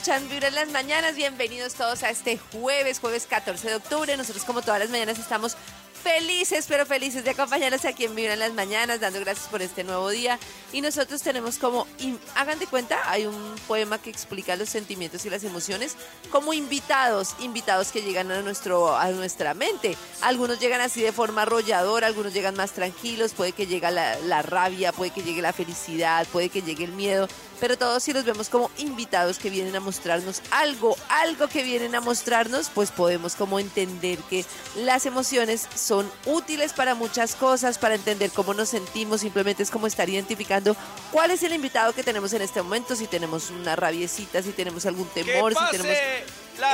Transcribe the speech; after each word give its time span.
Escuchan 0.00 0.30
Vibra 0.30 0.48
en 0.48 0.54
las 0.54 0.70
mañanas. 0.70 1.14
Bienvenidos 1.14 1.74
todos 1.74 2.02
a 2.04 2.08
este 2.08 2.38
jueves, 2.38 3.00
jueves 3.00 3.26
14 3.26 3.68
de 3.68 3.74
octubre. 3.74 4.16
Nosotros, 4.16 4.46
como 4.46 4.62
todas 4.62 4.80
las 4.80 4.88
mañanas, 4.88 5.18
estamos 5.18 5.58
felices, 6.02 6.64
pero 6.66 6.86
felices 6.86 7.22
de 7.22 7.32
acompañarlos 7.32 7.84
aquí 7.84 8.06
en 8.06 8.14
Vibra 8.14 8.32
en 8.32 8.38
las 8.38 8.54
mañanas, 8.54 9.00
dando 9.00 9.20
gracias 9.20 9.48
por 9.48 9.60
este 9.60 9.84
nuevo 9.84 10.08
día. 10.08 10.38
Y 10.72 10.80
nosotros 10.80 11.20
tenemos 11.20 11.58
como, 11.58 11.86
hagan 12.34 12.58
de 12.58 12.66
cuenta, 12.66 12.98
hay 13.10 13.26
un 13.26 13.54
poema 13.68 14.00
que 14.00 14.08
explica 14.08 14.56
los 14.56 14.70
sentimientos 14.70 15.26
y 15.26 15.30
las 15.30 15.44
emociones 15.44 15.96
como 16.30 16.54
invitados, 16.54 17.36
invitados 17.40 17.92
que 17.92 18.00
llegan 18.00 18.30
a, 18.32 18.40
nuestro, 18.40 18.96
a 18.96 19.10
nuestra 19.10 19.52
mente. 19.52 19.98
Algunos 20.22 20.60
llegan 20.60 20.80
así 20.80 21.02
de 21.02 21.12
forma 21.12 21.42
arrolladora, 21.42 22.06
algunos 22.06 22.32
llegan 22.32 22.54
más 22.54 22.72
tranquilos, 22.72 23.34
puede 23.34 23.52
que 23.52 23.66
llegue 23.66 23.90
la, 23.90 24.18
la 24.20 24.40
rabia, 24.40 24.92
puede 24.92 25.10
que 25.10 25.22
llegue 25.22 25.42
la 25.42 25.52
felicidad, 25.52 26.26
puede 26.32 26.48
que 26.48 26.62
llegue 26.62 26.84
el 26.84 26.92
miedo, 26.92 27.28
pero 27.60 27.76
todos 27.76 28.02
si 28.02 28.12
los 28.12 28.24
vemos 28.24 28.48
como 28.48 28.70
invitados 28.78 29.38
que 29.38 29.50
vienen 29.50 29.76
a 29.76 29.80
mostrarnos 29.80 30.42
algo, 30.50 30.96
algo 31.08 31.48
que 31.48 31.62
vienen 31.62 31.94
a 31.94 32.00
mostrarnos, 32.00 32.70
pues 32.74 32.90
podemos 32.90 33.34
como 33.34 33.58
entender 33.58 34.18
que 34.30 34.44
las 34.76 35.06
emociones 35.06 35.68
son 35.74 36.10
útiles 36.26 36.72
para 36.72 36.94
muchas 36.94 37.34
cosas, 37.34 37.78
para 37.78 37.94
entender 37.94 38.30
cómo 38.30 38.54
nos 38.54 38.70
sentimos, 38.70 39.20
simplemente 39.20 39.62
es 39.62 39.70
como 39.70 39.86
estar 39.86 40.08
identificando 40.08 40.74
cuál 41.12 41.30
es 41.30 41.42
el 41.42 41.52
invitado 41.52 41.92
que 41.92 42.02
tenemos 42.02 42.32
en 42.32 42.42
este 42.42 42.62
momento, 42.62 42.96
si 42.96 43.06
tenemos 43.06 43.50
una 43.50 43.76
rabiecita, 43.76 44.42
si 44.42 44.52
tenemos 44.52 44.86
algún 44.86 45.08
temor, 45.08 45.54
si 45.54 45.76
tenemos... 45.76 45.96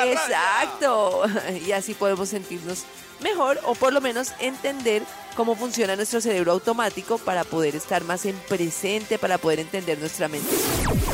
Exacto. 0.04 1.22
Y 1.66 1.72
así 1.72 1.94
podemos 1.94 2.28
sentirnos 2.28 2.84
mejor 3.20 3.60
o 3.64 3.74
por 3.74 3.92
lo 3.92 4.00
menos 4.00 4.32
entender 4.40 5.02
cómo 5.36 5.56
funciona 5.56 5.96
nuestro 5.96 6.20
cerebro 6.20 6.52
automático 6.52 7.18
para 7.18 7.44
poder 7.44 7.76
estar 7.76 8.04
más 8.04 8.24
en 8.26 8.36
presente, 8.48 9.18
para 9.18 9.38
poder 9.38 9.60
entender 9.60 9.98
nuestra 9.98 10.28
mente. 10.28 10.54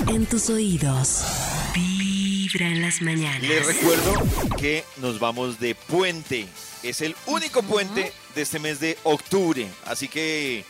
En 0.09 0.27
tus 0.27 0.51
oídos, 0.51 1.25
Vibra 1.75 2.67
en 2.67 2.83
las 2.83 3.01
mañanas. 3.01 3.43
Les 3.43 3.67
recuerdo 3.67 4.15
que 4.59 4.85
nos 4.99 5.19
vamos 5.19 5.59
de 5.59 5.75
puente. 5.75 6.47
Es 6.83 7.01
el 7.01 7.17
único 7.27 7.63
puente 7.63 8.13
de 8.35 8.43
este 8.43 8.59
mes 8.59 8.81
de 8.81 8.99
octubre. 9.05 9.69
Así 9.87 10.09
que 10.09 10.65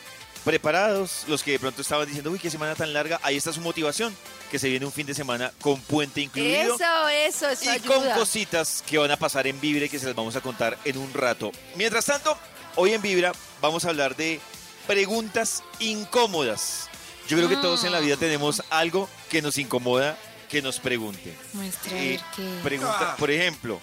preparados, 0.45 1.25
los 1.29 1.43
que 1.43 1.53
de 1.53 1.59
pronto 1.59 1.83
estaban 1.83 2.07
diciendo, 2.07 2.31
uy, 2.31 2.39
qué 2.39 2.51
semana 2.51 2.75
tan 2.75 2.93
larga, 2.93 3.21
ahí 3.23 3.37
está 3.37 3.53
su 3.53 3.61
motivación, 3.61 4.15
que 4.53 4.59
se 4.59 4.69
viene 4.69 4.85
un 4.85 4.93
fin 4.93 5.07
de 5.07 5.15
semana 5.15 5.51
con 5.63 5.81
puente 5.81 6.21
incluido. 6.21 6.75
Eso, 6.77 7.09
eso, 7.09 7.49
eso 7.49 7.75
y 7.75 7.81
con 7.81 8.07
cositas 8.11 8.85
que 8.87 8.99
van 8.99 9.11
a 9.11 9.17
pasar 9.17 9.47
en 9.47 9.59
Vibra 9.61 9.87
y 9.87 9.89
que 9.89 9.99
se 9.99 10.05
las 10.07 10.15
vamos 10.15 10.37
a 10.37 10.43
contar 10.43 10.79
en 10.85 10.99
un 10.99 11.13
rato. 11.15 11.51
Mientras 11.75 12.05
tanto, 12.05 12.37
hoy 12.77 12.93
en 12.93 13.01
Vibra 13.01 13.33
vamos 13.63 13.87
a 13.87 13.89
hablar 13.89 14.15
de 14.15 14.41
preguntas 14.87 15.63
incómodas. 15.81 16.89
Yo 17.29 17.37
creo 17.39 17.49
que 17.49 17.57
todos 17.57 17.83
en 17.85 17.93
la 17.93 18.01
vida 18.01 18.17
tenemos 18.19 18.63
algo 18.69 19.09
que 19.31 19.41
nos 19.41 19.57
incomoda 19.57 20.19
que 20.51 20.61
nos 20.61 20.79
pregunten. 20.81 21.35
Muestra 21.55 21.93
Eh, 21.99 22.09
ver 22.11 22.21
qué. 22.37 22.61
pregunta, 22.63 23.17
por 23.17 23.31
ejemplo, 23.31 23.81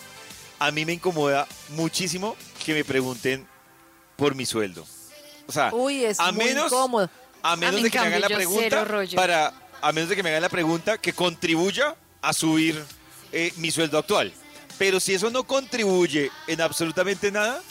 a 0.60 0.70
mí 0.70 0.86
me 0.86 0.94
incomoda 0.94 1.48
muchísimo 1.70 2.36
que 2.64 2.76
me 2.76 2.86
pregunten 2.86 3.48
por 4.18 4.36
mi 4.36 4.46
sueldo. 4.46 4.86
O 5.48 5.52
sea, 5.52 5.72
Uy, 5.74 6.06
es 6.06 6.20
a 6.20 6.32
muy 6.32 6.46
menos, 6.46 6.68
incómodo. 6.68 7.10
a 7.42 7.56
menos 7.56 7.82
de 7.82 7.90
que 7.90 8.00
me 8.00 8.06
hagan 8.06 8.22
la 8.22 8.28
pregunta 8.28 8.86
para, 9.16 9.54
a 9.82 9.92
menos 9.92 10.10
de 10.10 10.16
que 10.16 10.24
me 10.24 10.30
hagan 10.30 10.42
la 10.42 10.50
pregunta 10.50 10.98
que 10.98 11.14
contribuya 11.14 11.96
a 12.22 12.34
subir 12.34 12.84
eh, 13.32 13.54
mi 13.58 13.72
sueldo 13.72 13.98
actual. 13.98 14.34
Pero 14.78 15.00
si 15.00 15.14
eso 15.14 15.30
no 15.30 15.44
contribuye 15.44 16.32
en 16.48 16.62
absolutamente 16.62 17.32
nada, 17.32 17.62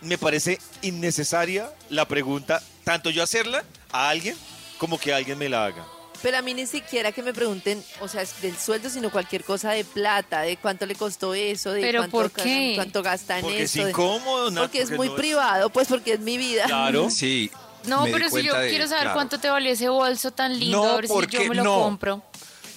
me 0.00 0.18
parece 0.18 0.58
innecesaria 0.82 1.70
la 1.90 2.06
pregunta, 2.06 2.62
tanto 2.84 3.10
yo 3.10 3.22
hacerla 3.22 3.64
a 3.92 4.08
alguien 4.08 4.36
como 4.78 4.98
que 4.98 5.12
alguien 5.12 5.38
me 5.38 5.48
la 5.48 5.66
haga. 5.66 5.86
Pero 6.22 6.38
a 6.38 6.42
mí 6.42 6.54
ni 6.54 6.66
siquiera 6.66 7.12
que 7.12 7.22
me 7.22 7.34
pregunten, 7.34 7.84
o 8.00 8.08
sea, 8.08 8.22
es 8.22 8.40
del 8.40 8.56
sueldo, 8.56 8.88
sino 8.88 9.10
cualquier 9.10 9.44
cosa 9.44 9.72
de 9.72 9.84
plata, 9.84 10.40
de 10.40 10.56
cuánto 10.56 10.86
le 10.86 10.94
costó 10.94 11.34
eso, 11.34 11.72
de 11.72 11.82
¿Pero 11.82 12.00
cuánto, 12.00 12.16
por 12.16 12.30
qué? 12.32 12.72
cuánto 12.76 13.02
gasta 13.02 13.36
en 13.38 13.42
Porque 13.42 13.62
es 13.64 13.74
eso. 13.76 13.84
de- 13.84 13.90
incómodo, 13.90 14.50
Nat, 14.50 14.64
porque 14.64 14.80
es 14.80 14.90
muy 14.92 15.08
no 15.08 15.16
privado, 15.16 15.68
pues 15.68 15.86
porque 15.86 16.14
es 16.14 16.20
mi 16.20 16.38
vida. 16.38 16.64
Claro. 16.64 17.10
Sí. 17.10 17.50
No, 17.86 18.00
me 18.02 18.06
di 18.08 18.12
pero 18.12 18.28
si 18.30 18.42
yo 18.42 18.54
de- 18.54 18.68
quiero 18.70 18.86
saber 18.86 19.02
claro. 19.02 19.14
cuánto 19.14 19.38
te 19.38 19.48
valió 19.50 19.72
ese 19.72 19.88
bolso 19.88 20.30
tan 20.30 20.58
lindo, 20.58 20.82
No, 20.84 20.90
a 20.92 20.96
ver 20.96 21.06
si 21.06 21.12
porque 21.12 21.36
yo 21.44 21.48
me 21.50 21.54
lo 21.56 21.64
no. 21.64 21.80
compro. 21.80 22.22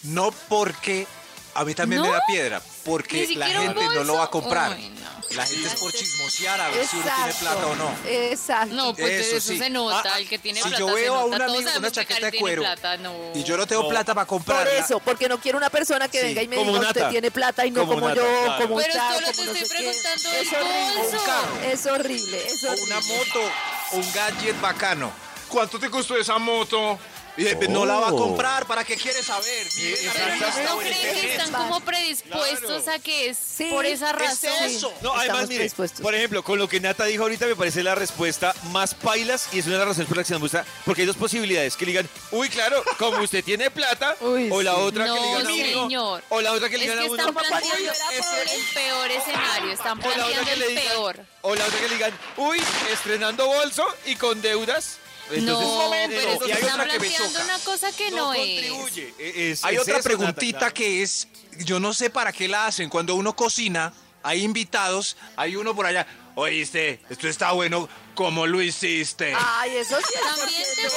No 0.04 0.32
porque 0.50 1.08
a 1.56 1.66
mí 1.66 1.74
también 1.74 2.02
¿No? 2.02 2.08
me 2.08 2.14
da 2.14 2.22
piedra, 2.28 2.62
porque 2.86 3.28
la 3.36 3.48
gente 3.48 3.82
no 3.96 4.04
lo 4.04 4.14
va 4.16 4.26
a 4.26 4.30
comprar. 4.30 4.74
Uy, 4.78 4.90
no. 4.90 5.08
La 5.36 5.46
gente 5.46 5.68
es 5.68 5.76
por 5.76 5.92
chismosear 5.92 6.62
a 6.62 6.70
ver 6.70 6.88
si 6.88 6.96
uno 6.96 7.12
tiene 7.14 7.34
plata 7.34 7.68
o 7.68 7.76
no. 7.76 7.92
Exacto. 8.08 8.74
No, 8.74 8.94
pues 8.96 9.26
Eso 9.28 9.36
eso, 9.38 9.48
sí. 9.50 9.58
se 9.58 9.70
nota, 9.70 10.02
Ah, 10.14 10.20
el 10.20 10.30
que 10.30 10.40
tiene 10.40 10.62
si 10.62 10.70
plata 10.70 10.80
yo 10.80 10.88
se 10.88 10.94
veo 10.96 11.16
a 11.16 11.22
nota. 11.24 11.36
un 11.36 11.42
amigo 11.42 11.70
una 11.78 11.82
que 11.90 11.92
chaqueta 11.92 12.32
de 12.32 12.40
cuero 12.40 12.62
plata, 12.62 12.96
no. 12.98 13.14
y 13.36 13.44
yo 13.44 13.58
no 13.58 13.68
tengo 13.68 13.84
No. 13.84 13.90
plata 13.90 14.14
para 14.16 14.26
Por 14.26 14.38
comprarla. 14.38 14.72
eso, 14.72 15.00
porque 15.02 15.28
no 15.28 15.38
quiero 15.40 15.58
una 15.58 15.70
persona 15.70 16.08
que 16.08 16.22
Sí, 16.22 16.28
venga 16.28 16.44
y 16.44 16.48
me 16.48 16.56
diga, 16.58 16.72
Nata. 16.72 16.88
usted 16.88 17.10
tiene 17.10 17.30
plata 17.32 17.66
y 17.66 17.72
no 17.72 17.82
Como 17.82 17.96
como, 17.96 18.08
Nata, 18.08 18.22
yo, 18.22 18.44
claro. 18.46 18.62
como 18.64 18.76
un 18.78 18.82
Pero 18.82 18.94
solo 18.94 19.20
te 19.20 19.30
estoy 19.32 19.78
preguntando 19.78 20.30
Es 20.32 20.54
horrible. 20.54 21.02
bolso. 21.02 21.60
Es 21.74 21.86
horrible, 21.86 22.48
es 22.48 22.64
O 22.64 22.68
horrible. 22.72 22.84
una 22.86 23.02
moto, 23.02 23.52
un 23.94 24.04
gadget 24.14 24.60
bacano. 24.62 25.12
¿Cuánto 25.48 25.80
te 25.80 25.90
costó 25.90 26.18
esa 26.18 26.38
moto? 26.38 27.00
Y 27.38 27.68
no 27.70 27.86
la 27.86 28.00
va 28.00 28.08
a 28.08 28.14
Oh. 28.14 28.18
comprar, 28.18 28.66
¿para 28.66 28.84
qué 28.84 28.96
quiere 28.96 29.22
saber? 29.22 29.68
Pero 29.76 30.36
no, 30.70 30.78
creen 30.80 31.22
que 31.22 31.36
están 31.36 31.52
como 31.52 31.80
predispuestos 31.82 32.88
a 32.88 33.00
que 33.00 33.30
es 33.30 33.38
Sí, 33.38 33.66
por 33.70 33.86
esa 33.86 34.10
es 34.12 34.16
razón. 34.16 34.52
eso. 34.64 34.94
No, 35.02 35.14
además, 35.14 35.48
mire, 35.48 35.70
por 36.02 36.16
ejemplo, 36.16 36.44
con 36.44 36.58
lo 36.58 36.68
que 36.68 36.80
Nata 36.80 37.06
dijo 37.06 37.24
ahorita 37.24 37.46
me 37.46 37.56
parece 37.56 37.84
la 37.84 37.96
respuesta 37.96 38.56
más 38.72 38.94
pailas 38.96 39.50
y 39.54 39.60
es 39.60 39.66
una 39.66 39.76
de 39.76 39.80
las 39.80 39.88
razones 39.90 40.08
por 40.08 40.18
las 40.18 40.26
que 40.28 40.34
nos 40.34 40.42
gusta, 40.42 40.66
porque 40.86 41.02
hay 41.02 41.08
dos 41.08 41.16
posibilidades, 41.18 41.76
que 41.76 41.86
le 41.86 41.92
digan, 41.92 42.10
uy, 42.32 42.50
claro, 42.50 42.84
como 42.98 43.20
usted 43.20 43.44
tiene 43.44 43.70
plata, 43.70 44.16
Uy, 44.22 44.50
o 44.52 44.62
la 44.64 44.74
sí. 44.76 44.82
otra 44.82 45.06
que 45.06 45.12
le 45.12 45.16
No, 45.20 45.26
digan 45.28 45.48
a 45.48 45.54
uno, 45.54 45.82
señor. 45.84 46.24
o 46.30 46.42
la 46.42 46.52
otra 46.54 46.70
que 46.70 46.78
le 46.78 46.86
Es 46.86 46.92
digan 46.92 47.04
que 47.06 47.10
a 47.10 47.12
uno, 47.14 47.22
están 47.22 47.34
planteando 47.36 47.92
ese- 47.92 48.56
el 48.56 48.64
peor 48.74 49.12
escenario, 49.12 49.72
están 49.72 50.00
planteando 50.00 50.44
le 50.44 50.54
el 50.54 50.70
digan, 50.76 50.84
peor. 50.94 51.20
o 51.42 51.56
la 51.56 51.66
otra 51.66 51.80
que 51.80 51.88
le 51.88 51.94
digan, 51.96 52.20
uy, 52.38 52.58
estrenando 52.92 53.46
bolso 53.48 53.86
y 54.06 54.16
con 54.16 54.42
deudas. 54.42 54.98
No, 55.42 55.60
momento, 55.62 56.16
pero 56.18 56.32
es 56.34 56.40
y 56.48 56.52
hay 56.52 56.62
están 56.62 56.80
otra 56.82 56.94
que 56.94 57.00
me 57.00 57.12
choca. 57.14 57.44
una 57.44 57.60
cosa 57.60 57.92
que 57.92 58.12
no, 58.12 58.34
es. 58.34 58.40
contribuye. 58.40 59.14
E- 59.20 59.52
es- 59.52 59.64
Hay 59.66 59.76
es 59.76 59.82
otra 59.82 59.96
eso, 59.96 60.04
preguntita 60.04 60.60
Nata, 60.60 60.74
que 60.74 61.02
es, 61.04 61.28
yo 61.60 61.80
no 61.80 61.94
sé 61.94 62.10
para 62.10 62.32
qué 62.32 62.48
la 62.48 62.68
hacen. 62.68 62.90
Cuando 62.90 63.16
uno 63.16 63.36
cocina, 63.36 63.94
hay 64.24 64.44
invitados, 64.44 65.18
hay 65.36 65.56
uno 65.56 65.76
por 65.76 65.86
allá. 65.86 66.06
Oíste, 66.36 67.00
esto 67.10 67.28
está 67.28 67.52
bueno, 67.54 67.90
¿cómo 68.14 68.46
lo 68.46 68.62
hiciste? 68.62 69.34
Ay, 69.36 69.78
eso 69.78 69.98
sí 69.98 70.14
es 70.14 70.22
¿También 70.36 70.64
te? 70.76 70.86
Eso 70.86 70.96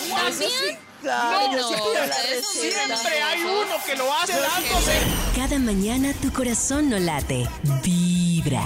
sí, 0.00 0.10
¿También? 0.10 0.78
claro, 1.02 1.52
No. 1.56 1.68
Siempre 2.52 3.22
hay 3.22 3.42
uno 3.42 3.84
que 3.84 3.96
lo 3.96 4.14
hace 4.14 4.32
dándose. 4.32 5.00
Cada 5.34 5.58
mañana 5.58 6.12
tu 6.22 6.32
corazón 6.32 6.88
no 6.90 6.98
late, 7.00 7.48
vibra. 7.82 8.64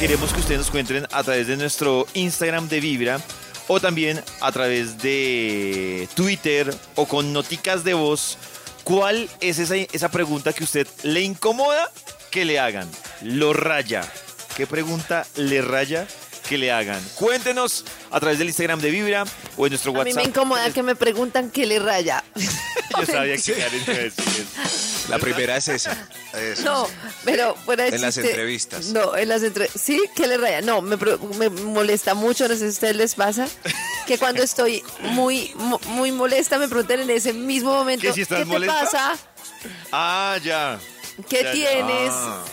Queremos 0.00 0.32
que 0.32 0.40
ustedes 0.40 0.58
nos 0.58 0.70
cuenten 0.70 1.06
a 1.12 1.22
través 1.22 1.46
de 1.46 1.56
nuestro 1.56 2.06
Instagram 2.14 2.68
de 2.68 2.80
Vibra 2.80 3.20
o 3.68 3.80
también 3.80 4.22
a 4.40 4.52
través 4.52 4.98
de 4.98 6.08
Twitter 6.14 6.74
o 6.94 7.06
con 7.06 7.32
noticas 7.32 7.84
de 7.84 7.94
voz 7.94 8.38
¿Cuál 8.86 9.28
es 9.40 9.58
esa, 9.58 9.74
esa 9.74 10.10
pregunta 10.10 10.52
que 10.52 10.62
usted 10.62 10.86
le 11.02 11.20
incomoda 11.20 11.90
que 12.30 12.44
le 12.44 12.60
hagan? 12.60 12.88
Lo 13.20 13.52
raya. 13.52 14.08
¿Qué 14.56 14.64
pregunta 14.68 15.26
le 15.34 15.60
raya 15.60 16.06
que 16.46 16.56
le 16.58 16.70
hagan? 16.72 17.02
Cuéntenos 17.16 17.84
a 18.10 18.20
través 18.20 18.38
del 18.38 18.48
Instagram 18.48 18.80
de 18.80 18.90
Vibra 18.90 19.24
o 19.56 19.66
en 19.66 19.70
nuestro 19.72 19.90
A 19.90 19.94
mí 19.94 19.98
WhatsApp. 20.10 20.16
me 20.16 20.28
incomoda 20.28 20.70
que 20.70 20.82
me 20.82 20.96
preguntan 20.96 21.50
qué 21.50 21.66
le 21.66 21.78
raya. 21.78 22.24
Yo 22.98 23.04
sabía 23.06 23.36
que 23.36 23.52
Karen 23.54 23.82
iba 23.82 23.92
a 23.94 23.98
decir 23.98 24.24
eso. 24.28 25.08
La 25.10 25.18
primera 25.18 25.56
es 25.56 25.68
esa. 25.68 26.08
Eso, 26.34 26.62
No, 26.64 26.86
sí. 26.86 26.92
pero 27.24 27.54
fuera 27.56 27.84
de 27.84 27.94
En 27.94 28.00
las 28.02 28.16
entrevistas. 28.16 28.86
No, 28.86 29.16
en 29.16 29.28
las 29.28 29.42
entrevistas. 29.42 29.82
Sí, 29.82 30.02
¿qué 30.14 30.26
le 30.26 30.36
raya? 30.38 30.60
No, 30.62 30.80
me, 30.82 30.96
molesta 31.48 32.14
mucho, 32.14 32.48
no 32.48 32.54
sé 32.54 32.60
si 32.60 32.66
a 32.66 32.68
ustedes 32.70 32.96
les 32.96 33.14
pasa, 33.14 33.46
que 34.06 34.18
cuando 34.18 34.42
estoy 34.42 34.82
muy, 35.00 35.52
muy 35.88 36.10
molesta 36.12 36.58
me 36.58 36.68
preguntan 36.68 37.00
en 37.00 37.10
ese 37.10 37.32
mismo 37.32 37.72
momento, 37.72 38.02
¿Que 38.06 38.12
si 38.12 38.22
estás 38.22 38.38
¿qué 38.38 38.44
te 38.44 38.50
molesta? 38.50 38.80
pasa? 38.80 39.16
Ah, 39.92 40.38
ya. 40.42 40.78
¿Qué 41.28 41.36
Ya, 41.42 41.42
ya. 41.44 41.52
tienes? 41.52 42.10
Ah. 42.12 42.44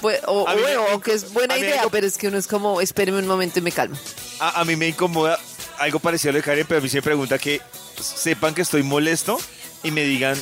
Pues, 0.00 0.20
o, 0.26 0.46
A 0.48 0.54
mí 0.54 0.62
que 1.02 1.12
es 1.12 1.32
buena 1.32 1.56
idea, 1.56 1.84
pero 1.90 2.06
es 2.06 2.18
que 2.18 2.28
uno 2.28 2.38
es 2.38 2.46
como, 2.46 2.80
espéreme 2.80 3.18
un 3.18 3.26
momento 3.26 3.58
y 3.58 3.62
me 3.62 3.72
calmo. 3.72 3.96
A, 4.40 4.60
a 4.60 4.64
mí 4.64 4.76
me 4.76 4.88
incomoda 4.88 5.38
algo 5.78 5.98
parecido 5.98 6.30
a 6.30 6.32
lo 6.34 6.38
de 6.38 6.42
Karen, 6.44 6.66
pero 6.68 6.78
a 6.78 6.82
mí 6.82 6.88
se 6.88 6.98
me 6.98 7.02
pregunta 7.02 7.38
que 7.38 7.60
sepan 8.00 8.54
que 8.54 8.62
estoy 8.62 8.82
molesto 8.82 9.38
y 9.82 9.90
me 9.90 10.02
digan, 10.02 10.36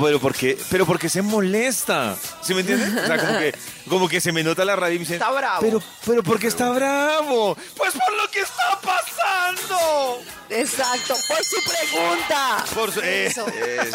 pero 0.00 0.20
¿por 0.20 0.34
qué, 0.34 0.56
pero 0.70 0.86
por 0.86 0.98
qué 0.98 1.08
se 1.08 1.22
molesta? 1.22 2.16
¿Sí 2.42 2.54
me 2.54 2.60
entienden? 2.60 2.96
O 2.98 3.06
sea, 3.06 3.18
como 3.18 3.38
que, 3.38 3.54
como 3.88 4.08
que 4.08 4.20
se 4.20 4.30
me 4.32 4.42
nota 4.44 4.64
la 4.64 4.76
radio 4.76 4.94
y 4.94 4.98
me 4.98 5.00
dicen, 5.00 5.14
Está 5.16 5.30
bravo. 5.32 5.60
Pero, 5.60 5.82
pero 6.06 6.22
¿por 6.22 6.38
qué 6.38 6.46
está 6.46 6.70
bravo? 6.70 7.56
Pues 7.76 7.92
por 7.94 8.12
lo 8.16 8.30
que 8.30 8.40
está 8.40 8.78
pasando. 8.82 10.22
Exacto, 10.50 11.14
por 11.28 11.44
su 11.44 11.56
pregunta. 11.68 12.64
Por 12.74 12.92
su- 12.92 13.00
eh, 13.00 13.26
Eso. 13.26 13.46
Es- 13.48 13.94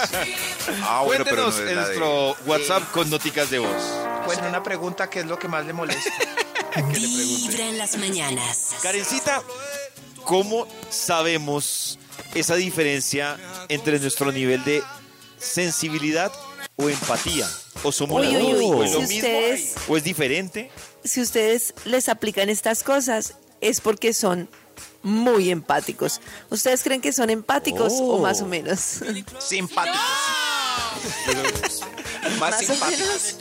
Ah, 0.83 1.01
bueno, 1.05 1.23
pero 1.25 1.43
no 1.47 1.51
Cuéntenos 1.51 1.53
es 1.55 1.59
en 1.61 1.65
de- 1.67 1.75
nuestro 1.75 2.35
WhatsApp 2.45 2.91
con 2.91 3.09
noticas 3.09 3.49
de 3.49 3.59
voz. 3.59 3.83
Bueno, 4.25 4.47
una 4.49 4.63
pregunta, 4.63 5.09
¿qué 5.09 5.19
es 5.21 5.25
lo 5.25 5.37
que 5.39 5.47
más 5.47 5.65
le 5.65 5.73
molesta? 5.73 6.09
Vibra 6.91 7.67
en 7.69 7.77
las 7.77 7.97
mañanas. 7.97 8.71
Karencita, 8.81 9.41
¿cómo 10.23 10.67
sabemos 10.89 11.99
esa 12.33 12.55
diferencia 12.55 13.37
entre 13.69 13.99
nuestro 13.99 14.31
nivel 14.31 14.63
de 14.65 14.83
sensibilidad 15.37 16.31
o 16.75 16.89
empatía? 16.89 17.47
¿O 17.83 17.91
somos 17.91 18.21
Uy, 18.25 18.35
uy, 18.35 18.65
¿O 18.65 18.83
es 18.83 18.91
si 18.91 18.97
mismo? 18.97 19.15
ustedes- 19.17 19.75
¿O 19.87 19.97
es 19.97 20.03
diferente? 20.03 20.71
si 21.03 21.21
ustedes 21.21 21.73
les 21.85 22.09
aplican 22.09 22.49
estas 22.49 22.83
cosas 22.83 23.35
es 23.61 23.79
porque 23.79 24.11
son 24.13 24.49
muy 25.03 25.51
empáticos. 25.51 26.19
¿Ustedes 26.49 26.81
creen 26.83 26.99
que 26.99 27.13
son 27.13 27.29
empáticos 27.29 27.93
o 27.99 28.17
más 28.17 28.41
o 28.41 28.47
menos? 28.47 28.79
Simpáticos. 29.39 29.99
Más 32.39 32.59
simpáticos. 32.59 33.37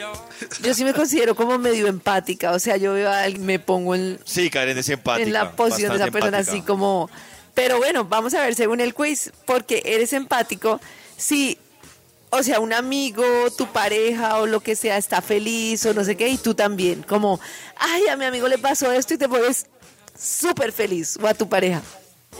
Yo 0.62 0.74
sí 0.74 0.84
me 0.84 0.94
considero 0.94 1.34
como 1.34 1.58
medio 1.58 1.86
empática, 1.86 2.52
o 2.52 2.58
sea, 2.58 2.76
yo 2.76 2.92
veo 2.94 3.10
a 3.10 3.22
alguien, 3.22 3.44
me 3.44 3.58
pongo 3.58 3.94
en, 3.94 4.18
Sí, 4.24 4.50
Karen 4.50 4.76
es 4.78 4.88
empática. 4.88 5.26
en 5.26 5.32
la 5.32 5.52
posición 5.52 5.90
de 5.90 5.96
esa 5.96 6.10
persona 6.10 6.38
empática. 6.38 6.52
así 6.52 6.62
como... 6.62 7.10
Pero 7.54 7.78
bueno, 7.78 8.04
vamos 8.04 8.34
a 8.34 8.40
ver 8.40 8.56
según 8.56 8.80
el 8.80 8.94
quiz, 8.94 9.30
porque 9.46 9.80
eres 9.84 10.12
empático, 10.12 10.80
si, 11.16 11.56
o 12.30 12.42
sea, 12.42 12.58
un 12.58 12.72
amigo, 12.72 13.24
tu 13.56 13.68
pareja 13.68 14.38
o 14.38 14.46
lo 14.46 14.58
que 14.58 14.74
sea 14.74 14.96
está 14.96 15.22
feliz 15.22 15.86
o 15.86 15.94
no 15.94 16.02
sé 16.02 16.16
qué, 16.16 16.28
y 16.28 16.36
tú 16.36 16.54
también, 16.54 17.04
como, 17.04 17.38
ay, 17.76 18.08
a 18.08 18.16
mi 18.16 18.24
amigo 18.24 18.48
le 18.48 18.58
pasó 18.58 18.90
esto 18.90 19.14
y 19.14 19.18
te 19.18 19.28
pones 19.28 19.66
súper 20.18 20.72
feliz, 20.72 21.16
o 21.22 21.28
a 21.28 21.34
tu 21.34 21.48
pareja. 21.48 21.80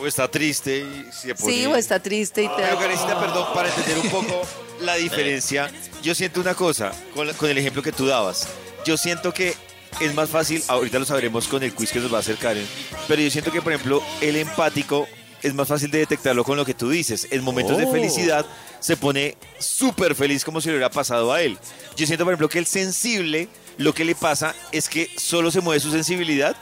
O 0.01 0.07
está 0.07 0.29
triste 0.29 0.79
y 0.79 1.07
se 1.13 1.35
pone... 1.37 1.53
Sí, 1.53 1.67
o 1.67 1.77
está 1.77 2.01
triste 2.01 2.43
y 2.43 2.49
te 2.49 2.55
Pero. 2.57 2.79
Karencita, 2.79 3.21
perdón, 3.21 3.47
para 3.55 3.69
entender 3.69 3.99
un 3.99 4.11
poco 4.11 4.43
la 4.85 4.95
diferencia, 4.97 5.71
yo 6.03 6.15
siento 6.15 6.41
una 6.41 6.55
cosa, 6.55 6.93
con, 7.15 7.27
la- 7.27 7.35
con 7.35 7.51
el 7.51 7.59
ejemplo 7.59 7.83
que 7.83 7.93
tú 7.93 8.07
dabas. 8.07 8.49
Yo 8.85 8.97
siento 8.97 9.33
que 9.33 9.55
es 10.01 10.15
más 10.15 10.29
fácil, 10.31 10.63
ahorita 10.69 10.99
lo 10.99 11.05
sabremos 11.05 11.47
con 11.49 11.63
el 11.63 11.73
quiz 11.73 11.91
que 11.91 12.01
nos 12.01 12.13
va 12.13 12.19
a 12.19 12.21
hacer 12.21 12.37
Karen, 12.37 12.67
pero 13.09 13.23
yo 13.23 13.31
siento 13.31 13.51
que, 13.53 13.63
por 13.63 13.73
ejemplo, 13.73 14.03
el 14.21 14.37
empático 14.37 15.07
es 15.43 15.55
más 15.55 15.69
fácil 15.69 15.91
de 15.91 15.99
detectarlo 15.99 16.43
con 16.45 16.57
lo 16.57 16.65
que 16.65 16.75
tú 16.75 16.89
dices. 16.91 17.29
En 17.31 17.45
momentos 17.45 17.77
de 17.77 17.85
Oh. 17.85 17.93
felicidad 17.93 18.47
se 18.81 18.97
pone 18.97 19.37
súper 19.59 20.15
feliz 20.15 20.45
como 20.45 20.61
si 20.61 20.69
le 20.69 20.75
hubiera 20.75 20.91
pasado 20.91 21.33
a 21.33 21.43
él. 21.43 21.59
Yo 21.97 22.07
siento, 22.07 22.25
por 22.25 22.33
ejemplo, 22.33 22.49
que 22.49 22.59
el 22.59 22.67
sensible, 22.67 23.49
lo 23.77 23.95
que 23.95 24.05
le 24.05 24.15
pasa 24.15 24.55
es 24.73 24.89
que 24.89 25.11
solo 25.17 25.51
se 25.51 25.61
mueve 25.61 25.81
su 25.81 25.91
sensibilidad 25.91 26.57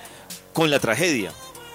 con 0.52 0.70
la 0.70 0.78
tragedia. 0.80 1.32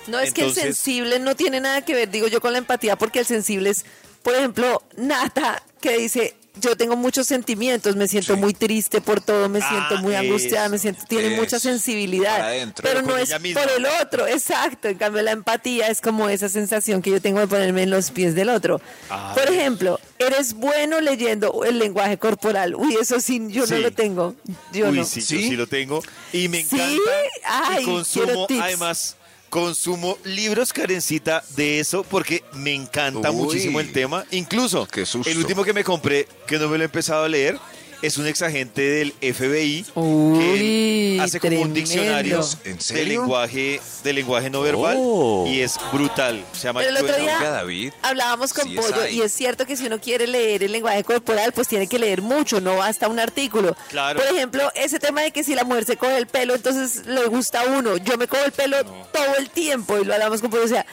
No 0.07 0.19
es 0.19 0.33
que 0.33 0.43
el 0.43 0.53
sensible 0.53 1.19
no 1.19 1.35
tiene 1.35 1.59
nada 1.59 1.83
que 1.83 1.93
ver, 1.93 2.09
digo 2.09 2.27
yo, 2.27 2.39
con 2.39 2.51
la 2.53 2.59
empatía, 2.59 2.97
porque 2.97 3.19
el 3.19 3.25
sensible 3.25 3.69
es, 3.71 3.85
por 4.27 4.35
ejemplo, 4.35 4.83
Nata, 4.97 5.63
que 5.79 5.97
dice, 5.99 6.35
yo 6.59 6.75
tengo 6.75 6.97
muchos 6.97 7.27
sentimientos, 7.27 7.95
me 7.95 8.07
siento 8.09 8.35
muy 8.35 8.53
triste 8.53 8.99
por 8.99 9.21
todo, 9.21 9.47
me 9.47 9.59
Ah, 9.61 9.69
siento 9.69 10.03
muy 10.03 10.15
angustiada, 10.15 10.67
me 10.69 10.79
siento, 10.79 11.05
tiene 11.07 11.27
eso. 11.27 11.41
mucha 11.41 11.59
sensibilidad, 11.59 12.41
adentro. 12.41 12.83
pero 12.83 13.01
no 13.03 13.15
es 13.15 13.39
misma. 13.39 13.61
por 13.61 13.71
el 13.71 13.85
otro, 14.01 14.27
exacto, 14.27 14.87
en 14.89 14.97
cambio 14.97 15.21
la 15.21 15.31
empatía 15.31 15.87
es 15.87 16.01
como 16.01 16.27
esa 16.29 16.49
sensación 16.49 17.01
que 17.01 17.11
yo 17.11 17.21
tengo 17.21 17.39
de 17.39 17.47
ponerme 17.47 17.83
en 17.83 17.89
los 17.91 18.11
pies 18.11 18.33
del 18.35 18.49
otro. 18.49 18.81
Ah, 19.09 19.33
por 19.33 19.49
ejemplo, 19.49 19.99
eres 20.19 20.55
bueno 20.55 20.99
leyendo 20.99 21.63
el 21.63 21.77
lenguaje 21.79 22.17
corporal, 22.17 22.75
uy, 22.75 22.97
eso 22.99 23.19
sí, 23.21 23.41
yo 23.49 23.67
Sí. 23.67 23.75
no 23.75 23.79
lo 23.79 23.91
tengo, 23.91 24.35
yo 24.73 24.89
Uy, 24.89 24.97
no. 24.97 25.05
sí, 25.05 25.21
¿Sí? 25.21 25.35
yo 25.43 25.49
sí 25.49 25.55
lo 25.55 25.67
tengo. 25.67 26.01
Y 26.33 26.47
me 26.49 26.63
¿Sí? 26.63 26.75
encanta. 26.75 27.11
Ay, 27.45 27.81
y 27.83 27.85
quiero 27.85 27.93
consumo, 27.93 28.47
además, 28.61 29.15
consumo 29.49 30.17
libros, 30.23 30.73
Karencita, 30.73 31.43
de 31.55 31.79
eso 31.79 32.03
porque 32.03 32.43
me 32.53 32.73
encanta 32.73 33.31
Uy. 33.31 33.37
muchísimo 33.37 33.79
el 33.79 33.91
tema. 33.91 34.25
Incluso, 34.31 34.87
el 35.25 35.37
último 35.37 35.63
que 35.63 35.73
me 35.73 35.83
compré, 35.83 36.27
que 36.45 36.57
no 36.57 36.67
me 36.69 36.77
lo 36.77 36.83
he 36.83 36.85
empezado 36.85 37.23
a 37.25 37.29
leer, 37.29 37.57
es 38.01 38.17
un 38.17 38.27
exagente 38.27 38.81
del 38.81 39.11
FBI 39.13 39.85
Uy, 39.95 40.39
que 41.17 41.19
hace 41.21 41.39
como 41.39 41.61
un 41.61 41.73
diccionario 41.73 42.41
¿En 42.63 42.77
de 42.77 43.05
lenguaje, 43.05 43.81
de 44.03 44.13
lenguaje 44.13 44.49
no 44.49 44.61
verbal 44.61 44.95
Oh. 44.99 45.45
y 45.47 45.61
es 45.61 45.75
brutal. 45.91 46.43
Se 46.53 46.63
llama 46.63 46.79
Pero 46.81 46.97
el 46.97 47.03
otro 47.03 47.17
día 47.17 47.39
David. 47.39 47.93
hablábamos 48.01 48.53
con 48.53 48.67
Sí, 48.67 48.75
Pollo 48.75 49.07
y 49.07 49.21
es 49.21 49.31
cierto 49.33 49.65
que 49.65 49.75
si 49.75 49.85
uno 49.87 49.99
quiere 49.99 50.27
leer 50.27 50.63
el 50.63 50.71
lenguaje 50.71 51.03
corporal, 51.03 51.51
pues 51.53 51.67
tiene 51.67 51.87
que 51.87 51.99
leer 51.99 52.21
mucho, 52.21 52.61
no 52.61 52.77
basta 52.77 53.07
un 53.07 53.19
artículo. 53.19 53.75
Claro. 53.89 54.19
Por 54.19 54.35
ejemplo, 54.35 54.71
ese 54.75 54.99
tema 54.99 55.21
de 55.21 55.31
que 55.31 55.43
si 55.43 55.55
la 55.55 55.63
mujer 55.63 55.85
se 55.85 55.97
coge 55.97 56.17
el 56.17 56.27
pelo, 56.27 56.55
entonces 56.55 57.05
le 57.05 57.25
gusta 57.25 57.61
a 57.61 57.65
uno. 57.65 57.97
Yo 57.97 58.17
me 58.17 58.27
cojo 58.27 58.43
el 58.45 58.51
pelo 58.51 58.83
todo 58.85 59.35
el 59.37 59.49
tiempo 59.49 59.97
y 59.97 60.05
lo 60.05 60.13
hablamos 60.13 60.41
con 60.41 60.49
Pollo. 60.49 60.65
O 60.65 60.67
sea, 60.67 60.85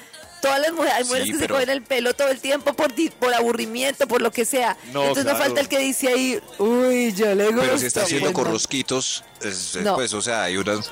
todas 0.45 0.61
las 0.61 0.73
mujeres, 0.73 0.95
hay 0.95 1.05
mujeres 1.05 1.27
Sí, 1.27 1.33
que 1.33 1.39
pero- 1.39 1.55
se 1.55 1.61
cogen 1.63 1.71
el 1.71 1.83
pelo 1.83 2.15
todo 2.15 2.29
el 2.29 2.39
tiempo 2.39 2.75
por, 2.75 2.93
por 3.19 3.33
aburrimiento, 3.35 4.07
por 4.07 4.21
lo 4.21 4.31
que 4.31 4.45
sea. 4.45 4.77
No, 4.93 5.03
entonces 5.05 5.25
no 5.25 5.39
falta 5.39 5.61
el 5.61 5.69
que 5.69 5.79
dice 5.79 6.09
ahí, 6.09 6.39
uy, 6.59 7.13
yo 7.15 7.35
le 7.35 7.47
gusto. 7.47 7.61
Pero 7.63 7.79
si 7.79 7.87
está 7.87 8.03
haciendo 8.03 8.31
Pues 8.33 8.45
corrosquitos, 8.45 9.25
No. 9.83 9.95
pues, 9.95 10.13
o 10.13 10.21
sea, 10.23 10.45
hay 10.45 10.57
unas... 10.59 10.91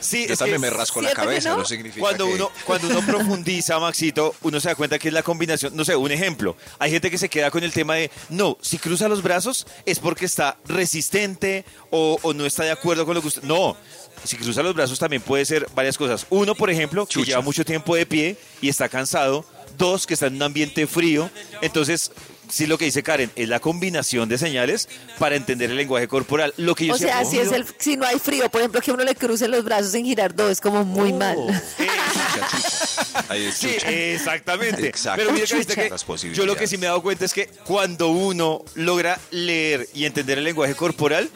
Sí, 0.00 0.26
Yo 0.28 0.36
también 0.36 0.60
me 0.60 0.70
rasco 0.70 1.00
la 1.00 1.08
¿cierto 1.08 1.22
que 1.22 1.26
cabeza, 1.26 1.50
no? 1.50 1.56
no, 1.58 1.64
significa 1.64 2.00
Cuando 2.00 2.26
que- 2.26 2.34
uno, 2.34 2.50
cuando 2.64 2.88
uno 2.88 3.00
profundiza, 3.06 3.78
Maxito, 3.78 4.34
uno 4.42 4.60
se 4.60 4.68
da 4.68 4.74
cuenta 4.74 4.98
que 4.98 5.08
es 5.08 5.14
la 5.14 5.22
combinación. 5.22 5.74
No 5.76 5.84
sé, 5.84 5.96
un 5.96 6.10
ejemplo. 6.12 6.56
Hay 6.78 6.90
gente 6.90 7.10
que 7.10 7.18
se 7.18 7.28
queda 7.28 7.50
con 7.50 7.64
el 7.64 7.72
tema 7.72 7.94
de, 7.96 8.10
no, 8.28 8.56
si 8.60 8.78
cruza 8.78 9.08
los 9.08 9.22
brazos 9.22 9.66
es 9.86 9.98
porque 9.98 10.24
está 10.26 10.56
resistente 10.66 11.64
o, 11.90 12.18
o 12.22 12.32
no 12.34 12.46
está 12.46 12.64
de 12.64 12.70
acuerdo 12.70 13.04
con 13.06 13.14
lo 13.14 13.20
que 13.22 13.28
usted. 13.28 13.42
No, 13.42 13.76
si 14.24 14.36
cruza 14.36 14.62
los 14.62 14.74
brazos 14.74 14.98
también 14.98 15.22
puede 15.22 15.44
ser 15.44 15.66
varias 15.74 15.96
cosas. 15.98 16.26
Uno, 16.30 16.54
por 16.54 16.70
ejemplo, 16.70 17.06
que 17.06 17.24
lleva 17.24 17.40
mucho 17.40 17.64
tiempo 17.64 17.94
de 17.94 18.06
pie 18.06 18.36
y 18.60 18.68
está 18.68 18.88
cansado. 18.88 19.44
Dos, 19.76 20.06
que 20.06 20.14
está 20.14 20.26
en 20.26 20.34
un 20.36 20.42
ambiente 20.42 20.86
frío. 20.88 21.30
Entonces, 21.62 22.10
sí, 22.48 22.66
lo 22.66 22.78
que 22.78 22.86
dice 22.86 23.02
Karen 23.02 23.30
es 23.36 23.48
la 23.48 23.60
combinación 23.60 24.28
de 24.28 24.38
señales 24.38 24.88
para 25.18 25.36
entender 25.36 25.70
el 25.70 25.76
lenguaje 25.76 26.08
corporal. 26.08 26.52
Lo 26.56 26.74
que 26.74 26.86
yo 26.86 26.94
O 26.94 26.98
sea, 26.98 27.24
si, 27.24 27.38
es 27.38 27.52
el, 27.52 27.66
si 27.78 27.96
no 27.96 28.06
hay 28.06 28.18
frío, 28.18 28.48
por 28.50 28.60
ejemplo, 28.60 28.80
que 28.80 28.92
uno 28.92 29.04
le 29.04 29.14
cruce 29.14 29.48
los 29.48 29.64
brazos 29.64 29.94
en 29.94 30.04
Girardot, 30.04 30.50
es 30.50 30.60
como 30.60 30.84
muy 30.84 31.12
mal. 31.12 31.36
Chucha, 31.78 32.48
chucha. 32.48 33.24
Ahí 33.28 33.44
es 33.46 33.54
Sí, 33.56 33.76
exactamente. 33.86 34.86
Exacto. 34.86 35.22
Pero 35.22 35.32
mira, 35.32 35.46
que 35.46 35.90
Las 35.90 36.06
yo 36.34 36.46
lo 36.46 36.56
que 36.56 36.66
sí 36.66 36.76
me 36.78 36.86
he 36.86 36.88
dado 36.88 37.02
cuenta 37.02 37.24
es 37.24 37.32
que 37.32 37.46
cuando 37.64 38.08
uno 38.08 38.62
logra 38.74 39.18
leer 39.30 39.88
y 39.94 40.04
entender 40.04 40.38
el 40.38 40.44
lenguaje 40.44 40.74
corporal, 40.74 41.30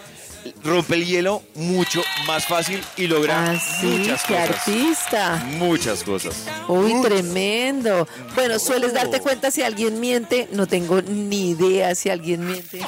rompe 0.64 0.94
el 0.94 1.06
hielo 1.06 1.42
mucho 1.54 2.02
más 2.26 2.46
fácil 2.46 2.82
y 2.96 3.06
logra 3.06 3.52
Ah, 3.52 3.60
muchas 3.82 4.22
qué 4.24 4.34
cosas. 4.34 4.50
artista. 4.50 5.36
Muchas 5.58 6.02
cosas. 6.04 6.34
Uy, 6.68 7.00
tremendo. 7.02 8.06
Bueno, 8.34 8.58
sueles 8.58 8.92
darte 8.92 9.20
cuenta 9.20 9.50
si 9.50 9.62
alguien 9.62 10.00
miente. 10.00 10.48
No 10.52 10.66
tengo 10.66 11.00
ni 11.02 11.50
idea 11.50 11.94
si 11.94 12.10
alguien 12.10 12.46
miente. 12.46 12.80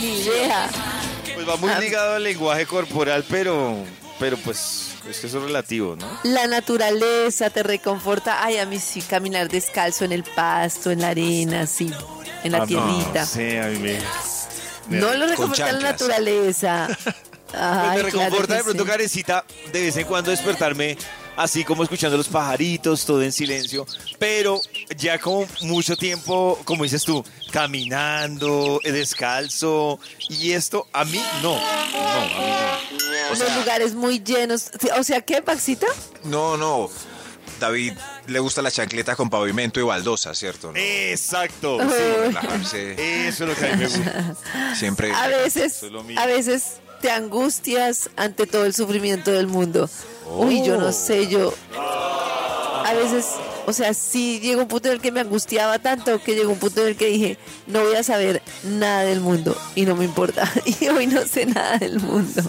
Ni 0.00 0.20
idea. 0.20 0.68
Pues 1.34 1.48
va 1.48 1.56
muy 1.56 1.70
Ah. 1.70 1.78
ligado 1.80 2.16
al 2.16 2.22
lenguaje 2.24 2.66
corporal, 2.66 3.24
pero, 3.28 3.76
pero 4.18 4.36
pues 4.38 4.90
es 5.08 5.18
que 5.18 5.26
eso 5.26 5.38
es 5.38 5.44
relativo, 5.44 5.96
¿no? 5.96 6.06
La 6.24 6.46
naturaleza 6.46 7.50
te 7.50 7.62
reconforta. 7.62 8.44
Ay, 8.44 8.58
a 8.58 8.66
mí 8.66 8.78
sí, 8.78 9.00
caminar 9.02 9.48
descalzo 9.48 10.04
en 10.04 10.12
el 10.12 10.22
pasto, 10.24 10.90
en 10.90 11.00
la 11.00 11.08
arena, 11.08 11.66
sí, 11.66 11.90
en 12.44 12.52
la 12.52 12.62
Ah, 12.62 12.66
tierrita. 12.66 13.20
No, 13.20 13.26
sí, 13.26 13.56
a 13.56 13.66
mí 13.66 13.78
me... 13.78 13.98
No 15.00 15.14
lo 15.14 15.26
reconforta 15.26 15.72
la 15.72 15.80
naturaleza. 15.80 16.88
Pues 17.52 17.62
Ay, 17.62 18.02
me 18.02 18.10
claro 18.10 18.28
reconforta 18.30 18.46
que 18.46 18.58
de 18.58 18.64
pronto, 18.64 18.82
sí. 18.84 18.88
Karencita, 18.88 19.44
de 19.74 19.80
vez 19.82 19.96
en 19.98 20.06
cuando 20.06 20.30
despertarme 20.30 20.96
así 21.36 21.64
como 21.64 21.82
escuchando 21.82 22.16
los 22.16 22.28
pajaritos, 22.28 23.04
todo 23.04 23.22
en 23.22 23.30
silencio, 23.30 23.86
pero 24.18 24.58
ya 24.96 25.18
como 25.18 25.46
mucho 25.60 25.94
tiempo, 25.96 26.58
como 26.64 26.84
dices 26.84 27.04
tú, 27.04 27.22
caminando, 27.50 28.80
descalzo. 28.82 29.98
Y 30.28 30.52
esto, 30.52 30.86
a 30.92 31.04
mí 31.04 31.22
no. 31.42 31.54
No, 31.54 31.58
a 31.58 32.24
mí 32.24 33.00
no. 33.00 33.28
O 33.28 33.32
Unos 33.34 33.38
sea, 33.38 33.58
lugares 33.58 33.94
muy 33.94 34.22
llenos. 34.22 34.70
O 34.98 35.04
sea, 35.04 35.20
¿qué, 35.20 35.42
Maxito? 35.42 35.86
No, 36.24 36.56
no. 36.56 36.88
David 37.60 37.92
le 38.26 38.38
gusta 38.38 38.62
la 38.62 38.70
chancleta 38.70 39.16
con 39.16 39.28
pavimento 39.30 39.80
y 39.80 39.82
baldosa, 39.82 40.34
¿cierto? 40.34 40.72
¿No? 40.72 40.78
exacto. 40.78 41.78
Sí. 41.80 41.86
Relajarse. 42.20 43.28
Eso 43.28 43.44
es 43.44 43.50
lo 43.50 43.56
que 43.56 43.66
a 43.66 43.76
mí 43.76 43.82
me 43.82 43.88
gusta. 43.88 44.34
Siempre. 44.76 45.12
A 45.12 45.28
veces, 45.28 45.76
Eso 45.76 45.86
es 45.86 45.92
lo 45.92 46.02
mío. 46.04 46.18
a 46.20 46.26
veces 46.26 46.74
te 47.00 47.10
angustias 47.10 48.10
ante 48.16 48.46
todo 48.46 48.64
el 48.64 48.74
sufrimiento 48.74 49.30
del 49.32 49.46
mundo. 49.48 49.90
Uy, 50.36 50.64
yo 50.64 50.76
no 50.78 50.92
sé, 50.92 51.26
yo 51.28 51.52
a 52.84 52.94
veces, 52.94 53.26
o 53.66 53.72
sea, 53.72 53.92
sí 53.94 54.38
llegó 54.40 54.62
un 54.62 54.68
punto 54.68 54.88
en 54.88 54.94
el 54.94 55.00
que 55.00 55.12
me 55.12 55.20
angustiaba 55.20 55.78
tanto 55.78 56.22
que 56.22 56.34
llegó 56.34 56.52
un 56.52 56.58
punto 56.58 56.82
en 56.82 56.88
el 56.88 56.96
que 56.96 57.06
dije, 57.06 57.38
no 57.66 57.80
voy 57.82 57.94
a 57.96 58.02
saber 58.02 58.42
nada 58.64 59.02
del 59.02 59.20
mundo 59.20 59.56
y 59.74 59.84
no 59.84 59.96
me 59.96 60.04
importa. 60.04 60.50
Y 60.80 60.88
hoy 60.88 61.06
no 61.06 61.26
sé 61.26 61.46
nada 61.46 61.78
del 61.78 61.98
mundo. 62.00 62.42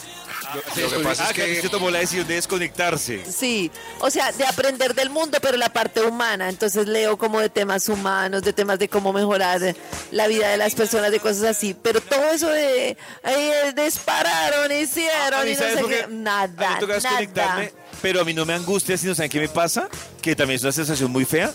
Lo 0.53 0.89
que 0.89 0.99
pasa 1.03 1.25
ah, 1.25 1.29
es 1.29 1.33
que- 1.33 1.61
se 1.61 1.69
tomó 1.69 1.89
la 1.89 1.99
decisión 1.99 2.27
de 2.27 2.35
desconectarse. 2.35 3.23
Sí, 3.31 3.71
o 3.99 4.09
sea, 4.09 4.31
de 4.31 4.45
aprender 4.45 4.93
del 4.93 5.09
mundo, 5.09 5.37
pero 5.41 5.57
la 5.57 5.69
parte 5.69 6.01
humana. 6.01 6.49
Entonces 6.49 6.87
leo 6.87 7.17
como 7.17 7.39
de 7.39 7.49
temas 7.49 7.89
humanos, 7.89 8.43
de 8.43 8.53
temas 8.53 8.79
de 8.79 8.87
cómo 8.89 9.13
mejorar 9.13 9.75
la 10.11 10.27
vida 10.27 10.49
de 10.49 10.57
las 10.57 10.75
personas, 10.75 11.11
de 11.11 11.19
cosas 11.19 11.43
así. 11.43 11.75
Pero 11.81 12.01
todo 12.01 12.29
eso 12.31 12.47
de 12.49 12.97
eh, 13.23 13.73
dispararon, 13.75 14.71
hicieron 14.71 15.41
A 15.41 15.43
mí, 15.43 15.51
y 15.51 15.53
no 15.53 15.59
¿sabes 15.59 15.75
sé 15.75 15.81
qué? 15.83 15.87
qué. 15.97 16.03
A 16.03 16.07
mí 16.07 16.15
Nada, 16.17 16.69
me 16.75 16.79
toca 16.79 16.93
desconectarme, 16.95 17.65
nada. 17.65 17.77
pero 18.01 18.21
a 18.21 18.23
mí 18.23 18.33
no 18.33 18.45
me 18.45 18.53
angustia, 18.53 18.97
sino 18.97 19.13
¿saben 19.15 19.31
qué 19.31 19.39
me 19.39 19.49
pasa? 19.49 19.89
Que 20.21 20.35
también 20.35 20.57
es 20.57 20.63
una 20.63 20.71
sensación 20.71 21.11
muy 21.11 21.25
fea. 21.25 21.51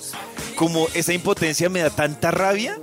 Como 0.57 0.88
esa 0.95 1.12
impotencia 1.12 1.69
me 1.69 1.81
da 1.81 1.90
tanta 1.90 2.31
rabia. 2.31 2.78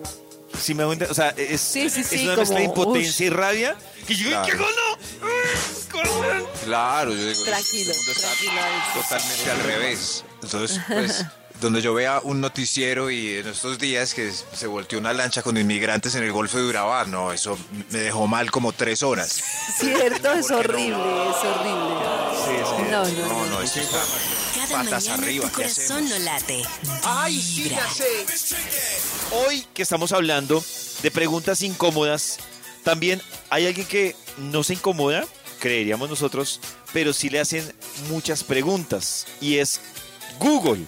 Si 0.57 0.74
me 0.74 0.86
o 0.86 1.13
sea, 1.13 1.34
es, 1.36 1.60
Sí, 1.60 1.89
sí, 1.89 2.00
es 2.01 2.07
sí, 2.07 2.24
una 2.25 2.38
mezcla 2.38 2.60
de 2.60 2.67
como, 2.69 2.84
impotencia 2.84 3.25
y 3.25 3.29
rabia 3.29 3.75
que 4.07 4.15
yo 4.15 4.29
Claro. 4.29 4.45
¿qué 4.45 4.51
hago? 4.53 4.65
no? 4.65 5.27
Ay, 5.27 5.83
corran. 5.91 6.43
Claro, 6.63 7.12
yo 7.13 7.27
digo. 7.27 7.43
Tranquilo, 7.43 7.91
este 7.91 7.97
mundo 7.97 8.12
está 8.12 8.27
tranquilo. 8.27 9.01
Totalmente 9.01 9.51
al 9.51 9.59
revés. 9.63 10.24
Entonces, 10.43 10.79
pues, 10.88 11.25
donde 11.62 11.81
yo 11.81 11.93
vea 11.93 12.19
un 12.24 12.41
noticiero 12.41 13.09
y 13.09 13.38
en 13.38 13.47
estos 13.47 13.79
días 13.79 14.13
que 14.13 14.31
se 14.31 14.67
volteó 14.67 15.00
una 15.00 15.13
lancha 15.13 15.41
con 15.41 15.57
inmigrantes 15.57 16.13
en 16.15 16.24
el 16.24 16.31
Golfo 16.31 16.57
de 16.57 16.65
Urabá, 16.65 17.05
no, 17.05 17.31
eso 17.31 17.57
me 17.91 18.00
dejó 18.00 18.27
mal 18.27 18.51
como 18.51 18.74
tres 18.74 19.03
horas. 19.03 19.41
Cierto, 19.79 20.33
es 20.33 20.47
¿Por 20.50 20.75
qué 20.75 20.89
no? 20.89 20.97
horrible, 21.00 21.29
es 21.29 21.38
horrible. 21.45 22.91
No, 22.91 23.05
no, 23.05 23.05
No, 23.05 23.27
no. 23.27 23.45
no, 23.47 23.62
esto 23.62 23.79
está 23.79 24.00
Cada 24.53 24.67
patas 24.83 25.05
mañana 25.05 25.13
arriba. 25.24 25.45
tu 25.50 25.55
¿qué 25.55 25.63
corazón 25.63 26.09
no 26.09 26.19
late. 26.19 26.62
Ay, 27.03 27.41
sí, 27.41 27.69
ya 27.69 27.88
sé. 27.89 28.25
Hoy 29.47 29.65
que 29.74 29.81
estamos 29.81 30.12
hablando 30.12 30.63
de 31.01 31.12
preguntas 31.12 31.62
incómodas, 31.62 32.38
también 32.85 33.21
hay 33.49 33.67
alguien 33.67 33.85
que 33.85 34.15
no 34.37 34.63
se 34.63 34.73
incomoda, 34.73 35.25
creeríamos 35.59 36.09
nosotros, 36.09 36.61
pero 36.93 37.11
sí 37.11 37.29
le 37.29 37.39
hacen 37.41 37.69
muchas 38.09 38.43
preguntas 38.45 39.25
y 39.41 39.57
es 39.57 39.81
Google. 40.39 40.85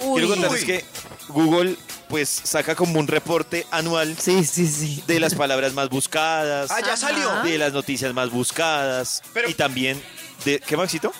Uy. 0.00 0.20
Quiero 0.20 0.28
contarles 0.28 0.64
que 0.64 0.84
Google 1.28 1.74
pues 2.08 2.28
saca 2.28 2.74
como 2.76 3.00
un 3.00 3.06
reporte 3.08 3.66
anual 3.70 4.16
Sí, 4.18 4.44
sí, 4.44 4.66
sí. 4.66 5.02
de 5.06 5.18
las 5.20 5.34
palabras 5.34 5.72
más 5.74 5.88
buscadas, 5.90 6.70
Ah, 6.70 6.80
ya 6.80 6.96
salió. 6.96 7.42
de 7.42 7.58
las 7.58 7.72
noticias 7.72 8.14
más 8.14 8.30
buscadas 8.30 9.22
Pero- 9.34 9.50
y 9.50 9.54
también 9.54 10.00
de 10.44 10.60
¿qué 10.60 10.76
Maxito? 10.76 11.12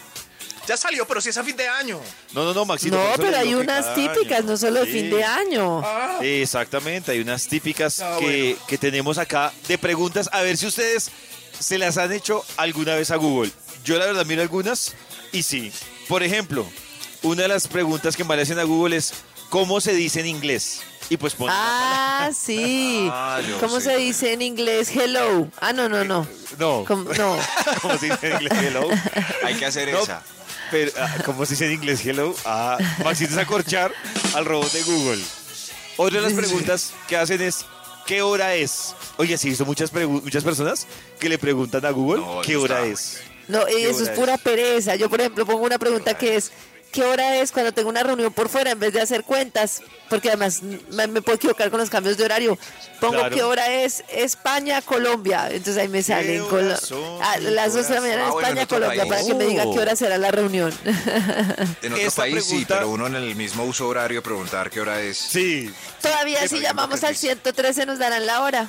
Ya 0.69 0.77
salió, 0.77 1.07
pero 1.07 1.21
si 1.23 1.31
es 1.31 1.37
a 1.39 1.43
fin 1.43 1.57
de 1.57 1.67
año. 1.67 1.99
No, 2.35 2.45
no, 2.45 2.53
no, 2.53 2.67
Maxito. 2.67 2.97
No, 2.97 3.13
pero 3.17 3.39
hay 3.39 3.55
unas 3.55 3.95
típicas, 3.95 4.41
año. 4.41 4.49
no 4.51 4.57
solo 4.59 4.81
de 4.81 4.87
Sí. 4.87 4.93
fin 4.93 5.11
de 5.11 5.25
año. 5.25 5.83
Exactamente, 6.21 7.13
hay 7.13 7.21
unas 7.21 7.49
típicas 7.49 8.01
Ah, 8.01 8.17
que, 8.21 8.55
que 8.67 8.77
tenemos 8.77 9.17
acá 9.17 9.51
de 9.67 9.79
preguntas. 9.79 10.29
A 10.31 10.43
ver 10.43 10.59
si 10.59 10.67
ustedes 10.67 11.11
se 11.59 11.79
las 11.79 11.97
han 11.97 12.13
hecho 12.13 12.45
alguna 12.59 12.95
vez 12.97 13.11
a 13.11 13.17
Google. 13.17 13.51
Yo 13.85 13.99
la 13.99 14.05
verdad 14.05 14.27
miro 14.27 14.43
algunas 14.43 14.95
y 15.33 15.43
sí. 15.43 15.73
Por 16.07 16.23
ejemplo, 16.23 16.67
una 17.23 17.43
de 17.43 17.49
las 17.49 17.67
preguntas 17.67 18.15
que 18.15 18.25
le 18.25 18.43
hacen 18.43 18.59
a 18.59 18.65
Google 18.65 18.97
es 18.99 19.15
¿cómo 19.49 19.81
se 19.81 19.95
dice 19.95 20.21
en 20.21 20.27
inglés? 20.27 20.83
Y 21.11 21.17
pues 21.17 21.33
ponen 21.35 21.55
Ah, 21.59 22.29
sí. 22.39 23.09
Ah, 23.11 23.41
¿Cómo 23.61 23.81
sé. 23.81 23.91
se 23.93 23.97
dice 23.97 24.33
en 24.35 24.43
inglés 24.43 24.91
hello? 24.95 25.49
Ah, 25.63 25.73
no, 25.73 25.89
no, 25.89 26.05
no. 26.05 26.27
No. 26.59 26.85
¿Cómo? 26.87 27.11
No. 27.15 27.39
¿Cómo 27.83 27.97
se 27.97 28.11
dice 28.11 28.27
en 28.29 28.33
inglés 28.35 28.53
hello? 28.63 28.87
Hay 29.45 29.55
que 29.55 29.65
hacer 29.65 29.91
No, 29.91 30.03
esa. 30.03 30.23
Pero, 30.71 30.93
ah, 30.99 31.17
¿cómo 31.25 31.45
se 31.47 31.53
dice 31.55 31.67
en 31.67 31.73
inglés 31.73 32.05
hello? 32.05 32.35
Ah, 32.45 32.79
Maxito 33.05 33.33
es 33.33 33.39
acorchar 33.39 33.93
al 34.35 34.45
robot 34.45 34.71
de 34.73 34.83
Google. 34.83 35.23
Otra 35.97 36.21
de 36.21 36.29
las 36.29 36.33
preguntas 36.35 36.93
que 37.09 37.17
hacen 37.17 37.41
es 37.41 37.65
¿qué 38.07 38.23
hora 38.23 38.55
es? 38.55 38.95
Oye, 39.17 39.37
sí, 39.39 39.49
visto 39.49 39.65
muchas, 39.65 39.93
muchas 39.93 40.45
personas 40.45 40.87
que 41.19 41.29
le 41.29 41.39
preguntan 41.39 41.85
a 41.85 41.91
Google 41.91 42.21
No, 42.23 42.41
¿qué 42.43 42.57
hora 42.57 42.87
está- 42.87 42.87
es? 42.93 43.21
No, 43.49 43.63
y 43.69 43.73
¿Qué 43.77 43.91
eso 43.91 44.03
es 44.03 44.11
pura 44.11 44.37
pereza. 44.37 44.95
Yo, 44.97 45.09
por 45.09 45.21
ejemplo, 45.21 45.47
pongo 45.47 45.65
una 45.65 45.79
pregunta 45.79 46.17
que 46.17 46.37
es, 46.37 46.53
¿qué 46.93 47.03
hora 47.05 47.37
es 47.37 47.53
cuando 47.53 47.73
tengo 47.73 47.89
una 47.89 48.03
reunión 48.03 48.33
por 48.33 48.49
fuera 48.49 48.71
en 48.73 48.79
vez 48.81 48.93
de 48.93 49.01
hacer 49.01 49.25
cuentas? 49.25 49.83
Porque 50.09 50.29
además 50.29 50.63
me, 50.63 51.07
me 51.07 51.21
puedo 51.23 51.37
equivocar 51.37 51.71
con 51.71 51.81
los 51.81 51.91
cambios 51.91 52.17
de 52.17 52.25
horario. 52.25 52.59
Pongo 53.01 53.19
Claro. 53.19 53.37
qué 53.37 53.43
hora 53.43 53.71
es 53.83 54.03
España, 54.09 54.81
Colombia. 54.83 55.49
Entonces 55.51 55.77
ahí 55.83 55.89
me 55.89 56.03
salen 56.03 56.43
¿Qué 56.45 56.49
Colo- 56.49 56.67
horas 56.71 56.81
son? 56.81 57.23
a 57.23 57.39
las 57.39 57.75
dos 57.75 57.89
de 57.89 57.95
la 57.95 58.01
mañana 58.01 58.27
Ah, 58.29 58.31
bueno, 58.31 58.49
España, 58.49 58.67
Colombia, 58.67 59.01
país. 59.03 59.09
para 59.13 59.25
que 59.27 59.35
me 59.35 59.45
diga 59.45 59.65
qué 59.65 59.79
hora 59.79 59.97
será 59.97 60.17
la 60.19 60.31
reunión. 60.31 60.73
En 61.83 61.93
otro 61.93 61.97
Esta 62.07 62.23
país 62.23 62.43
sí, 62.45 62.49
pregunta- 62.51 62.75
pero 62.77 62.89
uno 62.91 63.07
en 63.07 63.17
el 63.17 63.35
mismo 63.37 63.65
uso 63.65 63.87
horario 63.87 64.23
preguntar 64.23 64.71
qué 64.71 64.81
hora 64.81 65.01
es. 65.03 65.19
Sí. 65.19 65.71
Todavía 66.03 66.47
si 66.49 66.61
llamamos 66.61 67.05
al 67.05 67.15
113 67.17 67.87
nos 67.87 67.99
darán 67.99 68.25
la 68.27 68.43
hora. 68.43 68.69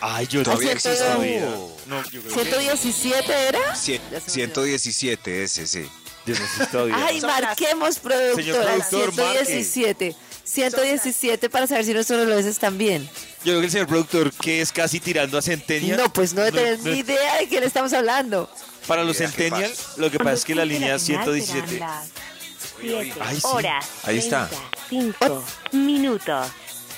Ay, 0.00 0.26
yo 0.28 0.42
Todavía 0.42 0.74
todavía. 0.76 1.40
No, 1.86 2.02
yo 2.10 2.22
creo 2.22 2.22
que 2.22 2.30
117 2.44 3.32
era. 3.48 3.74
Cien- 3.74 4.00
Ya 4.10 4.20
se 4.20 4.26
me 4.26 4.32
117 4.32 5.42
ese, 5.42 5.66
sí. 5.66 5.86
Yo 6.26 6.34
no 6.34 6.46
sé 6.46 6.66
todavía. 6.70 6.96
Ay, 7.06 7.20
marquemos 7.20 7.98
productora. 7.98 8.34
Señor 8.36 8.64
productor, 8.64 9.12
117. 9.14 10.16
117 10.44 11.48
para 11.48 11.66
saber 11.66 11.84
si 11.84 11.94
nuestros 11.94 12.20
relojes 12.20 12.46
están 12.46 12.76
bien. 12.76 13.08
Yo 13.44 13.52
creo 13.52 13.60
que 13.60 13.66
el 13.66 13.70
señor 13.72 13.86
productor, 13.86 14.32
que 14.32 14.60
es 14.60 14.72
casi 14.72 14.98
tirando 15.00 15.38
a 15.38 15.42
Centennial. 15.42 15.96
No, 15.98 16.12
pues 16.12 16.34
no, 16.34 16.44
tenés 16.50 16.82
no- 16.82 16.90
ni 16.90 16.98
idea 17.00 17.36
de 17.38 17.46
quién 17.48 17.62
estamos 17.62 17.92
hablando. 17.92 18.50
Para 18.86 19.04
los 19.04 19.18
Mira, 19.20 19.30
¿qué 19.30 19.42
Centennial, 19.44 19.72
lo 19.96 20.10
que 20.10 20.18
pasa 20.18 20.32
es 20.32 20.44
que 20.44 20.54
la 20.54 20.64
línea 20.64 20.98
117. 20.98 21.80
Siete 22.80 23.12
Ay, 23.20 23.36
sí. 23.36 23.42
horas. 23.44 23.86
Ahí 24.04 24.18
está. 24.18 24.48
5 24.88 25.44
minutos. 25.72 26.48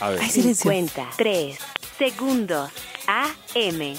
A 0.01 0.11
ver. 0.11 0.21
Ay, 0.23 0.31
silencio. 0.31 0.71
53 0.71 1.59
segundos. 1.99 2.71
AM. 3.07 3.97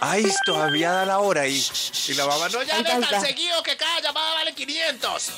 Ay, 0.00 0.30
todavía 0.44 0.92
da 0.92 1.04
la 1.04 1.18
hora 1.18 1.46
y, 1.48 1.64
y 2.08 2.14
la 2.14 2.26
mamá 2.26 2.48
no 2.48 2.60
Ahí 2.60 2.66
Ya 2.66 2.76
va, 2.76 2.82
no 2.82 2.88
es 2.88 2.94
ahí 2.94 3.10
tan 3.10 3.20
seguido 3.20 3.62
que 3.62 3.76
cada 3.76 4.00
llamada 4.00 4.34
vale 4.34 4.54
500. 4.54 5.30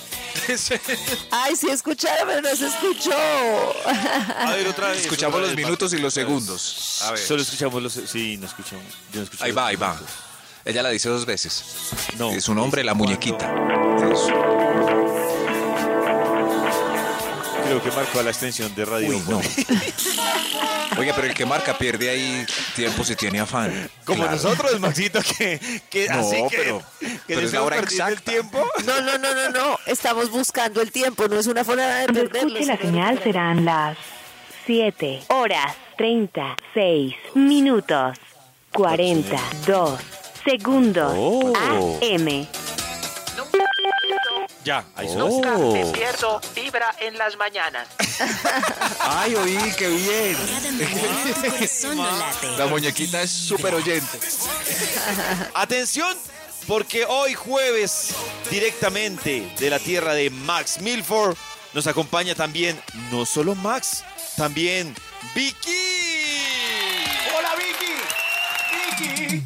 Ay, 1.30 1.56
sí 1.56 1.68
escucharon, 1.70 2.28
pero 2.28 2.42
no 2.42 2.54
se 2.56 2.66
escuchó. 2.66 3.12
A 4.38 4.52
ver, 4.54 4.68
otra 4.68 4.88
vez. 4.88 5.02
Escuchamos 5.02 5.36
otra 5.36 5.46
los 5.48 5.56
minutos 5.56 5.92
y 5.92 5.98
los 5.98 6.12
segundos. 6.12 7.00
A 7.02 7.12
ver. 7.12 7.20
Solo 7.20 7.42
escuchamos 7.42 7.82
los. 7.82 7.92
Sí, 7.92 8.36
no 8.36 8.46
escuchamos. 8.46 8.84
Yo 9.12 9.20
no 9.20 9.22
escuché 9.24 9.44
Ahí 9.44 9.52
va, 9.52 9.68
ahí 9.68 9.76
va. 9.76 9.98
Ella 10.64 10.82
la 10.82 10.90
dice 10.90 11.08
dos 11.08 11.24
veces. 11.24 11.64
No. 12.18 12.30
Es 12.32 12.48
un 12.48 12.58
hombre, 12.58 12.84
la 12.84 12.92
muñequita. 12.94 13.50
cuando- 13.50 14.12
Eso. 14.12 14.49
Creo 17.70 17.82
que 17.84 17.90
marcó 17.92 18.20
la 18.22 18.30
extensión 18.30 18.74
de 18.74 18.84
radio. 18.84 19.08
Uy, 19.10 19.22
no. 19.28 19.38
Oiga, 20.98 21.12
pero 21.14 21.28
el 21.28 21.34
que 21.34 21.46
marca 21.46 21.78
pierde 21.78 22.10
ahí 22.10 22.44
tiempo 22.74 23.04
si 23.04 23.14
tiene 23.14 23.38
afán. 23.38 23.88
Como 24.04 24.18
Claro. 24.24 24.32
nosotros, 24.32 24.80
Maxito, 24.80 25.20
que, 25.38 25.60
que 25.88 26.08
No, 26.08 26.18
así 26.18 26.36
que, 26.50 26.56
pero- 26.56 26.82
que 27.00 27.18
pero 27.28 27.40
es 27.42 27.52
la 27.52 27.62
hora 27.62 27.76
perdiendo 27.76 28.06
el 28.08 28.12
exacta. 28.14 28.30
tiempo. 28.32 28.66
No, 28.84 29.00
no, 29.02 29.18
no, 29.18 29.34
no, 29.34 29.50
no. 29.50 29.78
Estamos 29.86 30.30
buscando 30.30 30.82
el 30.82 30.90
tiempo, 30.90 31.28
no 31.28 31.38
es 31.38 31.46
una 31.46 31.64
forma 31.64 31.84
de 31.84 32.06
Cuando 32.06 32.22
perderlo. 32.28 32.58
escuche 32.58 32.66
la 32.66 32.76
señal 32.76 33.22
serán 33.22 33.64
las 33.64 33.96
7 34.66 35.22
horas 35.28 35.76
36 35.96 37.14
minutos 37.34 38.18
42 38.72 40.00
segundos. 40.44 41.12
Oh. 41.16 41.52
AM. 42.02 42.46
Ya, 44.64 44.84
ahí 44.94 45.08
Oh. 45.16 45.72
Despierto, 45.72 46.40
vibra 46.54 46.94
en 47.00 47.16
las 47.16 47.34
mañanas. 47.36 47.88
Ay, 49.00 49.34
oí, 49.34 49.58
qué 49.78 49.88
bien. 49.88 50.36
La 52.58 52.66
muñequita 52.66 53.22
es 53.22 53.30
súper 53.30 53.74
oyente. 53.74 54.18
Atención, 55.54 56.14
porque 56.66 57.06
hoy 57.06 57.32
jueves, 57.34 58.14
directamente 58.50 59.50
de 59.58 59.70
la 59.70 59.78
tierra 59.78 60.12
de 60.12 60.28
Max 60.28 60.78
Milford, 60.80 61.36
nos 61.72 61.86
acompaña 61.86 62.34
también, 62.34 62.78
no 63.10 63.24
solo 63.24 63.54
Max, 63.54 64.04
también 64.36 64.94
Vicky. 65.34 66.44
Hola, 67.36 67.54
Vicky. 67.56 67.94
Vicky. 69.30 69.42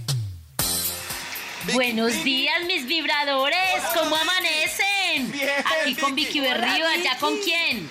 Buenos 1.73 2.13
días, 2.25 2.63
mis 2.67 2.87
vibradores. 2.87 3.83
¿Cómo 3.95 4.17
Bien, 5.21 5.51
Aquí 5.83 5.95
con 5.95 6.15
Vicky. 6.15 6.41
Berrío, 6.41 6.87
allá 6.87 7.17
con 7.19 7.39
quién? 7.39 7.89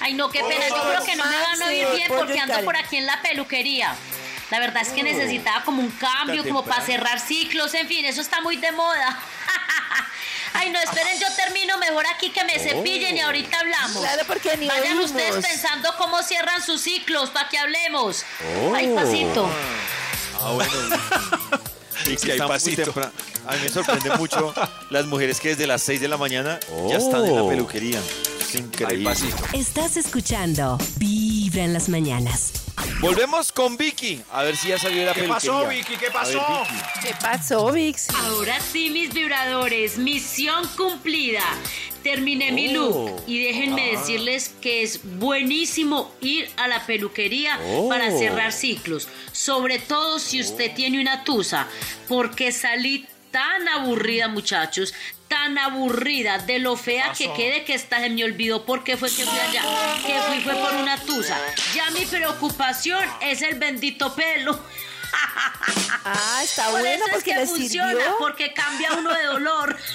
Ay, 0.00 0.14
no, 0.14 0.30
qué 0.30 0.42
pena. 0.42 0.68
Yo 0.68 0.82
creo 0.82 1.04
que 1.04 1.16
no 1.16 1.24
me 1.24 1.36
van 1.36 1.62
a 1.62 1.66
oír 1.66 1.86
bien 1.94 2.08
porque 2.08 2.38
ando 2.38 2.60
por 2.64 2.76
aquí 2.76 2.96
en 2.96 3.06
la 3.06 3.20
peluquería. 3.22 3.94
La 4.50 4.58
verdad 4.58 4.82
es 4.82 4.90
que 4.90 5.02
necesitaba 5.02 5.64
como 5.64 5.80
un 5.80 5.90
cambio, 5.92 6.42
como 6.42 6.64
para 6.64 6.84
cerrar 6.84 7.18
ciclos, 7.20 7.72
en 7.72 7.88
fin, 7.88 8.04
eso 8.04 8.20
está 8.20 8.40
muy 8.42 8.56
de 8.56 8.70
moda. 8.72 9.18
Ay, 10.54 10.68
no, 10.70 10.78
esperen, 10.78 11.18
yo 11.18 11.26
termino 11.34 11.78
mejor 11.78 12.04
aquí 12.14 12.28
que 12.28 12.44
me 12.44 12.58
cepillen 12.58 13.16
y 13.16 13.20
ahorita 13.20 13.58
hablamos. 13.58 14.02
Claro, 14.02 14.24
porque 14.26 14.54
ni 14.58 14.66
Vayan 14.68 14.98
oímos. 14.98 15.10
ustedes 15.10 15.46
pensando 15.46 15.94
cómo 15.96 16.22
cierran 16.22 16.62
sus 16.62 16.82
ciclos 16.82 17.30
para 17.30 17.48
que 17.48 17.58
hablemos. 17.58 18.24
Ay, 18.74 18.88
pasito. 18.94 19.50
Ah, 20.38 20.50
bueno. 20.52 20.72
Y 22.10 22.16
que 22.16 22.32
hay 22.32 22.38
pasito. 22.38 22.82
temprano. 22.84 23.12
A 23.46 23.52
mí 23.54 23.58
me 23.62 23.68
sorprende 23.68 24.10
mucho 24.16 24.54
las 24.90 25.06
mujeres 25.06 25.40
que 25.40 25.50
desde 25.50 25.66
las 25.66 25.82
6 25.82 26.00
de 26.00 26.08
la 26.08 26.16
mañana 26.16 26.58
ya 26.88 26.96
están 26.96 27.24
en 27.26 27.36
la 27.36 27.48
peluquería. 27.48 27.98
Es 28.40 28.54
Hay 28.54 28.60
increíble. 28.60 29.04
pasito. 29.04 29.36
Estás 29.52 29.96
escuchando 29.96 30.78
Vibra 30.96 31.64
en 31.64 31.72
las 31.72 31.88
mañanas. 31.88 32.52
Volvemos 33.02 33.50
con 33.50 33.76
Vicky. 33.76 34.22
A 34.30 34.44
ver 34.44 34.56
si 34.56 34.68
ya 34.68 34.78
salió 34.78 35.00
de 35.00 35.06
la 35.06 35.12
¿Qué 35.12 35.22
peluquería. 35.22 35.52
pasó, 35.52 35.68
Vicky? 35.68 35.96
¿Qué 35.96 36.04
ver, 36.04 36.12
pasó? 36.12 36.38
Vicky. 36.38 36.82
¿Qué 37.02 37.14
pasó, 37.20 37.72
Vix? 37.72 38.08
Ahora 38.10 38.60
sí, 38.60 38.90
mis 38.90 39.12
vibradores, 39.12 39.98
misión 39.98 40.68
cumplida. 40.76 41.42
Terminé 42.04 42.52
mi 42.52 42.68
look 42.68 43.10
y 43.26 43.42
déjenme 43.42 43.96
decirles 43.96 44.54
que 44.60 44.84
es 44.84 45.00
buenísimo 45.18 46.12
ir 46.20 46.48
a 46.56 46.68
la 46.68 46.86
peluquería 46.86 47.58
para 47.88 48.10
cerrar 48.16 48.52
ciclos, 48.52 49.08
sobre 49.32 49.80
todo 49.80 50.18
si 50.20 50.40
usted 50.40 50.72
tiene 50.74 51.00
una 51.00 51.22
tusa, 51.24 51.68
porque 52.08 52.50
salí 52.50 53.06
tan 53.30 53.68
aburrida, 53.68 54.26
muchachos, 54.26 54.94
tan 55.32 55.56
aburrida 55.56 56.36
de 56.36 56.58
lo 56.58 56.76
fea 56.76 57.14
que 57.16 57.32
quede 57.32 57.64
que 57.64 57.72
esta 57.72 58.00
se 58.00 58.10
me 58.10 58.22
olvidó 58.22 58.66
porque 58.66 58.98
fue 58.98 59.08
que 59.08 59.24
fui 59.24 59.38
allá, 59.38 59.62
que 60.06 60.20
fui 60.28 60.40
fue 60.40 60.54
por 60.56 60.74
una 60.74 60.98
tusa. 60.98 61.38
Ya 61.74 61.90
mi 61.92 62.04
preocupación 62.04 63.02
es 63.22 63.40
el 63.40 63.58
bendito 63.58 64.14
pelo. 64.14 64.58
Ah, 66.04 66.40
está 66.42 66.64
Por 66.64 66.80
bueno 66.80 66.88
eso 66.88 67.04
es 67.06 67.12
porque 67.12 67.30
que 67.30 67.36
le 67.36 67.46
funciona, 67.46 67.90
sirvió. 67.90 68.16
porque 68.18 68.52
cambia 68.52 68.92
uno 68.94 69.12
de 69.12 69.24
dolor. 69.24 69.76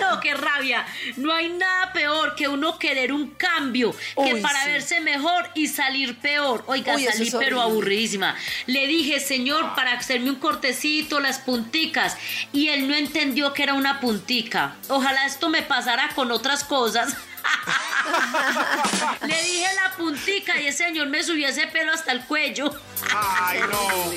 No, 0.00 0.18
qué 0.20 0.34
rabia. 0.34 0.84
No 1.16 1.32
hay 1.32 1.48
nada 1.50 1.92
peor 1.92 2.34
que 2.34 2.48
uno 2.48 2.78
querer 2.78 3.12
un 3.12 3.30
cambio 3.30 3.94
que 4.16 4.34
Uy, 4.34 4.40
para 4.40 4.64
sí. 4.64 4.70
verse 4.70 5.00
mejor 5.00 5.48
y 5.54 5.68
salir 5.68 6.18
peor. 6.18 6.64
Oiga, 6.66 6.96
Uy, 6.96 7.04
salí 7.04 7.28
es 7.28 7.34
pero 7.38 7.60
aburridísima. 7.60 8.34
Le 8.66 8.86
dije, 8.88 9.20
señor, 9.20 9.74
para 9.76 9.92
hacerme 9.92 10.30
un 10.30 10.36
cortecito, 10.36 11.20
las 11.20 11.38
punticas. 11.38 12.16
Y 12.52 12.68
él 12.68 12.88
no 12.88 12.94
entendió 12.94 13.52
que 13.52 13.62
era 13.62 13.74
una 13.74 14.00
puntica. 14.00 14.74
Ojalá 14.88 15.24
esto 15.26 15.48
me 15.48 15.62
pasara 15.62 16.08
con 16.14 16.30
otras 16.32 16.64
cosas. 16.64 17.14
Le 19.26 19.42
dije 19.42 19.66
la 19.82 19.96
puntica 19.96 20.60
y 20.60 20.66
ese 20.66 20.84
señor 20.84 21.08
me 21.08 21.22
subió 21.22 21.48
ese 21.48 21.66
pelo 21.68 21.92
hasta 21.92 22.12
el 22.12 22.20
cuello. 22.24 22.72
Ay, 23.14 23.60
no. 23.70 24.12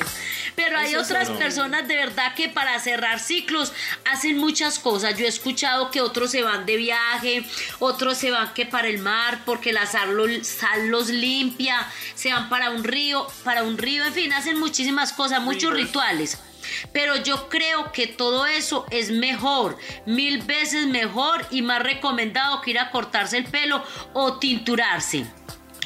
Pero 0.55 0.77
hay 0.77 0.95
otras 0.95 1.27
personas 1.37 1.85
de 1.87 1.95
verdad 1.97 2.33
que 2.33 2.47
para 2.47 2.79
cerrar 2.79 3.19
ciclos 3.19 3.73
hacen 4.09 4.37
muchas 4.37 4.79
cosas. 4.79 5.17
Yo 5.17 5.25
he 5.25 5.27
escuchado 5.27 5.91
que 5.91 5.99
otros 5.99 6.31
se 6.31 6.43
van 6.43 6.65
de 6.65 6.77
viaje, 6.77 7.45
otros 7.79 8.17
se 8.17 8.31
van 8.31 8.53
que 8.53 8.65
para 8.65 8.87
el 8.87 8.99
mar 8.99 9.39
porque 9.45 9.73
la 9.73 9.85
sal, 9.85 10.15
lo- 10.15 10.43
sal 10.45 10.87
los 10.87 11.09
limpia, 11.09 11.85
se 12.15 12.31
van 12.31 12.47
para 12.47 12.69
un 12.69 12.85
río, 12.85 13.27
para 13.43 13.63
un 13.63 13.77
río, 13.77 14.05
en 14.05 14.13
fin, 14.13 14.31
hacen 14.31 14.57
muchísimas 14.57 15.11
cosas, 15.11 15.41
muchos 15.41 15.73
rituales. 15.73 16.37
Pero 16.91 17.15
yo 17.17 17.49
creo 17.49 17.91
que 17.91 18.07
todo 18.07 18.45
eso 18.45 18.85
es 18.91 19.11
mejor, 19.11 19.77
mil 20.05 20.41
veces 20.43 20.87
mejor 20.87 21.45
y 21.51 21.61
más 21.61 21.81
recomendado 21.81 22.61
que 22.61 22.71
ir 22.71 22.79
a 22.79 22.91
cortarse 22.91 23.37
el 23.37 23.45
pelo 23.45 23.83
o 24.13 24.37
tinturarse. 24.37 25.25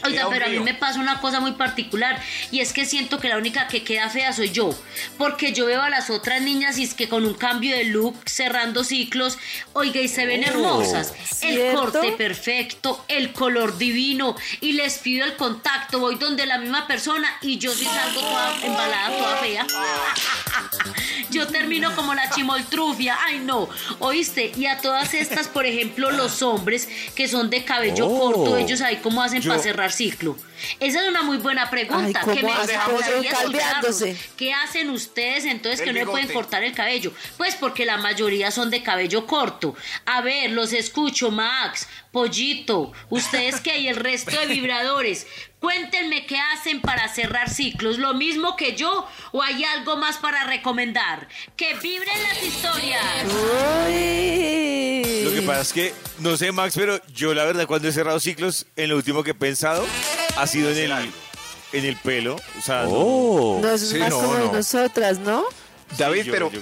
Oiga, 0.03 0.19
Dios 0.21 0.29
pero 0.31 0.45
a 0.45 0.49
mí 0.49 0.59
me 0.59 0.73
pasa 0.73 0.99
una 0.99 1.19
cosa 1.21 1.39
muy 1.39 1.51
particular 1.53 2.21
y 2.51 2.59
es 2.61 2.73
que 2.73 2.85
siento 2.85 3.19
que 3.19 3.29
la 3.29 3.37
única 3.37 3.67
que 3.67 3.83
queda 3.83 4.09
fea 4.09 4.33
soy 4.33 4.49
yo, 4.51 4.69
porque 5.17 5.53
yo 5.53 5.65
veo 5.65 5.81
a 5.81 5.89
las 5.89 6.09
otras 6.09 6.41
niñas 6.41 6.77
y 6.77 6.83
es 6.83 6.93
que 6.93 7.09
con 7.09 7.25
un 7.25 7.33
cambio 7.33 7.75
de 7.75 7.85
look, 7.85 8.15
cerrando 8.25 8.83
ciclos, 8.83 9.37
oiga, 9.73 10.01
y 10.01 10.07
se 10.07 10.25
ven 10.25 10.43
hermosas. 10.43 11.13
El 11.41 11.73
corte 11.73 12.11
perfecto, 12.13 13.03
el 13.07 13.31
color 13.33 13.77
divino 13.77 14.35
y 14.61 14.73
les 14.73 14.97
pido 14.99 15.25
el 15.25 15.35
contacto, 15.35 15.99
voy 15.99 16.15
donde 16.15 16.45
la 16.45 16.57
misma 16.57 16.87
persona 16.87 17.27
y 17.41 17.57
yo 17.57 17.71
sí 17.73 17.85
salgo 17.85 18.21
toda 18.21 18.55
embalada, 18.65 19.17
toda 19.17 19.37
fea. 19.37 19.65
Yo 21.31 21.47
termino 21.47 21.95
como 21.95 22.15
la 22.15 22.29
chimoltrufia, 22.31 23.17
ay 23.23 23.39
no, 23.39 23.69
oíste, 23.99 24.51
y 24.55 24.65
a 24.65 24.79
todas 24.79 25.13
estas, 25.13 25.47
por 25.47 25.65
ejemplo, 25.65 26.09
los 26.11 26.41
hombres 26.41 26.87
que 27.15 27.27
son 27.27 27.49
de 27.51 27.63
cabello 27.63 28.07
corto, 28.09 28.57
ellos 28.57 28.81
ahí 28.81 28.97
cómo 28.97 29.21
hacen 29.21 29.41
Yo- 29.41 29.51
para 29.51 29.61
cerrar 29.61 29.88
ciclo. 29.91 30.37
Esa 30.79 31.01
es 31.01 31.09
una 31.09 31.23
muy 31.23 31.37
buena 31.37 31.69
pregunta. 31.69 32.21
¿Qué 34.37 34.53
hacen 34.53 34.89
ustedes 34.89 35.45
entonces 35.45 35.79
El 35.79 35.85
que 35.85 35.93
no 35.93 35.99
le 35.99 36.05
pueden 36.05 36.33
cortar 36.33 36.63
el 36.63 36.73
cabello? 36.73 37.13
Pues 37.37 37.55
porque 37.55 37.85
la 37.85 37.97
mayoría 37.97 38.51
son 38.51 38.69
de 38.69 38.83
cabello 38.83 39.25
corto. 39.25 39.75
A 40.05 40.21
ver, 40.21 40.51
los 40.51 40.73
escucho, 40.73 41.31
Max, 41.31 41.87
Pollito, 42.11 42.91
ustedes 43.09 43.61
que 43.61 43.71
hay 43.71 43.87
el 43.87 43.95
resto 43.95 44.37
de 44.39 44.47
vibradores. 44.47 45.27
Cuéntenme 45.59 46.25
qué 46.25 46.37
hacen 46.39 46.79
para 46.81 47.07
cerrar 47.09 47.49
ciclos. 47.49 47.97
¿Lo 47.97 48.13
mismo 48.13 48.55
que 48.55 48.75
yo 48.75 49.05
o 49.33 49.43
hay 49.43 49.63
algo 49.65 49.97
más 49.97 50.17
para 50.17 50.45
recomendar? 50.45 51.27
¡Que 51.57 51.73
vibren 51.75 52.23
las 52.23 52.41
historias! 52.43 53.25
Uy. 53.87 55.23
Lo 55.23 55.31
que 55.33 55.41
pasa 55.45 55.61
es 55.61 55.73
que, 55.73 55.93
no 56.19 56.37
sé, 56.37 56.51
Max, 56.51 56.73
pero 56.75 56.99
yo 57.13 57.33
la 57.33 57.43
verdad 57.43 57.67
cuando 57.67 57.87
he 57.87 57.91
cerrado 57.91 58.19
ciclos, 58.19 58.65
en 58.77 58.89
lo 58.89 58.95
último 58.95 59.23
que 59.23 59.31
he 59.31 59.35
pensado 59.35 59.85
ha 60.37 60.47
sido 60.47 60.71
en 60.71 60.77
el, 60.77 60.91
en 61.73 61.85
el 61.85 61.95
pelo. 61.97 62.37
O 62.57 62.61
sea, 62.61 62.83
no- 62.83 63.59
No, 63.61 63.67
eso 63.73 63.83
es 63.85 63.89
Sí, 63.91 63.97
más 63.97 64.09
no, 64.11 64.15
como 64.21 64.35
de 64.35 64.45
no. 64.45 64.51
nosotras, 64.53 65.19
¿no? 65.19 65.43
David, 65.97 66.23
yo- 66.23 66.31
pero, 66.31 66.51
yo- 66.51 66.61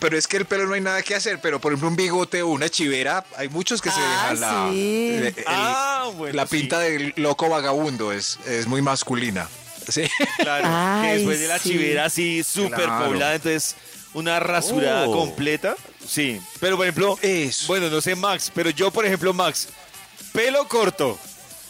pero 0.00 0.16
es 0.18 0.26
que 0.26 0.36
el 0.38 0.44
pelo 0.44 0.66
no 0.66 0.74
hay 0.74 0.80
nada 0.80 1.02
que 1.02 1.14
hacer. 1.14 1.40
Pero 1.40 1.60
por 1.60 1.72
ejemplo, 1.72 1.88
un 1.88 1.96
bigote 1.96 2.42
o 2.42 2.48
una 2.48 2.68
chivera, 2.68 3.24
hay 3.36 3.48
muchos 3.48 3.80
que 3.82 3.90
se 3.90 3.96
Ah, 4.00 4.30
dejan 4.32 4.40
la, 4.40 4.68
sí. 4.72 5.08
el- 5.14 5.26
el- 5.26 5.44
Ah, 5.46 6.10
bueno, 6.14 6.34
la 6.36 6.46
sí. 6.46 6.58
pinta 6.58 6.78
del 6.80 7.12
loco 7.16 7.48
vagabundo. 7.48 8.12
Es, 8.12 8.38
es 8.46 8.66
muy 8.66 8.82
masculina. 8.82 9.48
Sí. 9.88 10.02
Claro, 10.38 11.02
que 11.02 11.14
después 11.14 11.40
de 11.40 11.48
la 11.48 11.58
sí. 11.58 11.70
chivera 11.70 12.04
así 12.04 12.42
súper 12.44 12.84
Claro. 12.84 13.06
poblada, 13.06 13.34
entonces 13.36 13.74
una 14.14 14.38
rasurada 14.40 15.08
Oh. 15.08 15.12
completa. 15.12 15.76
Sí, 16.06 16.40
pero 16.60 16.76
por 16.76 16.86
ejemplo, 16.86 17.18
Eso. 17.22 17.66
bueno, 17.68 17.88
no 17.90 18.00
sé 18.00 18.14
Max, 18.14 18.50
pero 18.54 18.70
yo 18.70 18.90
por 18.90 19.04
ejemplo 19.06 19.32
Max, 19.32 19.68
pelo 20.32 20.66
corto 20.68 21.18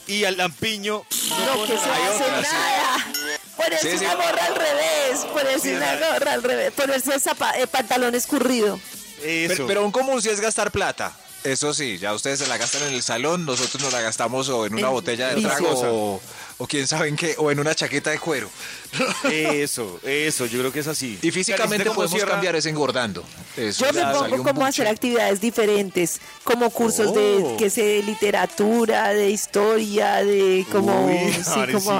y 0.06 0.24
al 0.24 0.36
lampiño. 0.36 1.04
No, 1.28 1.62
que 1.66 1.78
se 1.78 1.90
hay 1.90 2.02
hace 2.14 2.24
otras, 2.24 2.46
sí. 2.48 2.54
nada. 2.54 3.12
Ponerse 3.58 3.90
Sí, 3.92 3.98
sí. 3.98 4.04
una 4.06 4.14
gorra 4.14 4.44
al 4.46 4.54
revés, 4.54 5.18
ponerse 5.32 5.60
Sí, 5.60 5.74
una 5.74 5.96
gorra 5.96 6.32
al 6.32 6.42
revés, 6.42 6.72
ponerse 6.72 7.12
el 7.14 7.20
zapa- 7.20 7.56
el 7.58 7.68
pantalón 7.68 8.14
escurrido. 8.14 8.80
Eso. 9.22 9.48
Pero, 9.54 9.66
pero 9.66 9.84
un 9.84 9.90
común 9.92 10.22
sí 10.22 10.30
es 10.30 10.40
gastar 10.40 10.70
plata. 10.70 11.12
Eso 11.44 11.74
sí, 11.74 11.98
ya 11.98 12.14
ustedes 12.14 12.38
se 12.40 12.46
la 12.46 12.56
gastan 12.56 12.82
en 12.84 12.94
el 12.94 13.02
salón, 13.02 13.44
nosotros 13.46 13.82
nos 13.82 13.92
la 13.92 14.00
gastamos 14.00 14.48
o 14.48 14.64
en 14.66 14.74
una 14.74 14.88
En 14.88 14.92
botella 14.92 15.34
de 15.34 15.42
trago 15.42 15.70
o, 15.70 16.20
o 16.58 16.66
quién 16.66 16.86
sabe 16.86 17.08
en 17.08 17.16
qué, 17.16 17.34
o 17.38 17.50
en 17.50 17.60
una 17.60 17.74
chaqueta 17.74 18.10
de 18.10 18.18
cuero. 18.18 18.50
Eso, 19.30 20.00
eso, 20.02 20.46
yo 20.46 20.58
creo 20.60 20.72
que 20.72 20.80
es 20.80 20.86
así. 20.86 21.18
Y 21.22 21.30
físicamente 21.30 21.84
Karencita, 21.84 21.84
¿cómo 21.90 21.94
podemos 21.96 22.12
cierra? 22.16 22.32
cambiar 22.32 22.56
es 22.56 22.66
engordando. 22.66 23.22
Eso, 23.56 23.86
Yo 23.86 23.92
me 23.92 24.12
pongo 24.14 24.42
como 24.44 24.64
a 24.64 24.68
hacer 24.68 24.86
actividades 24.88 25.40
diferentes, 25.40 26.20
como 26.44 26.70
cursos 26.70 27.08
Oh. 27.08 27.12
de 27.14 27.56
que 27.58 27.70
sé, 27.70 27.82
de 27.82 28.02
literatura, 28.02 29.08
de 29.10 29.30
historia, 29.30 30.16
de 30.24 30.66
como, 30.72 31.06
Uy, 31.06 31.32
sí, 31.32 31.72
como 31.72 31.92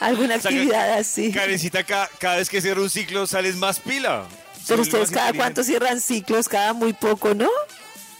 alguna 0.00 0.36
O 0.36 0.40
sea, 0.40 0.50
actividad 0.50 0.92
así. 0.98 1.32
Karencita, 1.32 1.84
ca- 1.84 2.10
cada 2.18 2.36
vez 2.36 2.48
que 2.50 2.60
cierra 2.60 2.80
un 2.82 2.90
ciclo 2.90 3.26
sales 3.26 3.56
más 3.56 3.78
pila. 3.80 4.26
Pero 4.66 4.82
ustedes 4.82 5.10
cada 5.10 5.32
cuánto 5.34 5.62
cierran 5.62 6.00
ciclos, 6.00 6.48
cada 6.48 6.72
muy 6.72 6.92
poco, 6.94 7.34
¿no? 7.34 7.48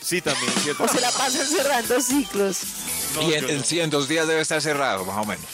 Sí, 0.03 0.21
también, 0.21 0.53
¿cierto? 0.63 0.85
O 0.85 0.89
se 0.89 1.01
la 1.01 1.11
pasan 1.11 1.47
cerrando 1.47 2.01
ciclos. 2.03 2.59
No, 3.15 3.23
y 3.23 3.35
en, 3.35 3.41
yo 3.43 3.49
en- 3.49 3.57
no. 3.59 3.65
sí, 3.65 3.81
en 3.81 3.89
dos 3.91 4.07
días 4.09 4.29
debe 4.29 4.43
estar 4.43 4.61
cerrado, 4.61 5.05
más 5.07 5.17
o 5.17 5.25
menos. 5.27 5.45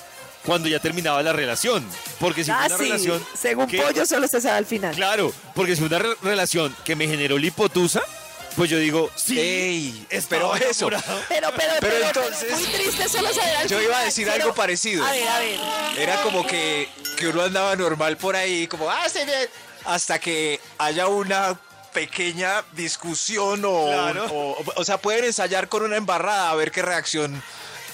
cuando 0.44 0.68
ya 0.68 0.78
terminaba 0.78 1.22
la 1.22 1.32
relación. 1.32 1.86
Porque 2.18 2.44
si 2.44 2.50
fue 2.50 2.60
Ah, 2.60 2.66
una 2.66 2.76
sí, 2.78 2.82
relación... 2.84 3.26
según 3.38 3.66
que- 3.66 3.78
Pollo 3.82 4.06
solo 4.06 4.26
se 4.28 4.40
sabe 4.40 4.58
al 4.58 4.66
final. 4.66 4.94
Claro, 4.94 5.32
porque 5.54 5.72
si 5.74 5.80
fue 5.80 5.88
una 5.88 5.98
re- 5.98 6.16
relación 6.22 6.74
que 6.84 6.96
me 6.96 7.06
generó 7.06 7.36
lipotusa, 7.38 8.02
pues 8.56 8.68
yo 8.68 8.78
digo, 8.78 9.10
sí, 9.14 9.38
Ey, 9.38 10.06
estaba 10.10 10.52
pero 10.54 10.70
eso. 10.70 10.88
Pero, 10.88 11.00
pero, 11.28 11.48
Pero 11.56 11.72
pero, 11.80 12.06
entonces- 12.06 12.52
muy 12.52 12.64
triste 12.64 13.08
solo 13.08 13.28
saber 13.32 13.56
al 13.56 13.62
Yo 13.68 13.78
final, 13.78 13.84
iba 13.84 13.98
a 13.98 14.04
decir 14.04 14.26
pero- 14.30 14.42
algo 14.44 14.54
parecido. 14.54 15.04
A 15.06 15.12
ver, 15.12 15.28
a 15.28 15.38
ver. 15.38 15.58
Era 15.98 16.22
como 16.22 16.46
que, 16.46 16.88
que 17.16 17.28
uno 17.28 17.42
andaba 17.42 17.76
normal 17.76 18.16
por 18.16 18.34
ahí, 18.36 18.66
como, 18.66 18.90
ah, 18.90 19.08
sí, 19.12 19.20
bien", 19.24 19.48
hasta 19.84 20.18
que 20.18 20.60
haya 20.78 21.06
una 21.06 21.58
pequeña 21.92 22.64
discusión 22.72 23.62
o, 23.64 23.86
Claro. 23.86 24.26
o, 24.32 24.56
o 24.76 24.84
sea, 24.84 24.98
pueden 24.98 25.24
ensayar 25.24 25.68
con 25.68 25.82
una 25.82 25.96
embarrada 25.96 26.50
a 26.50 26.54
ver 26.54 26.70
qué 26.70 26.82
reacción 26.82 27.42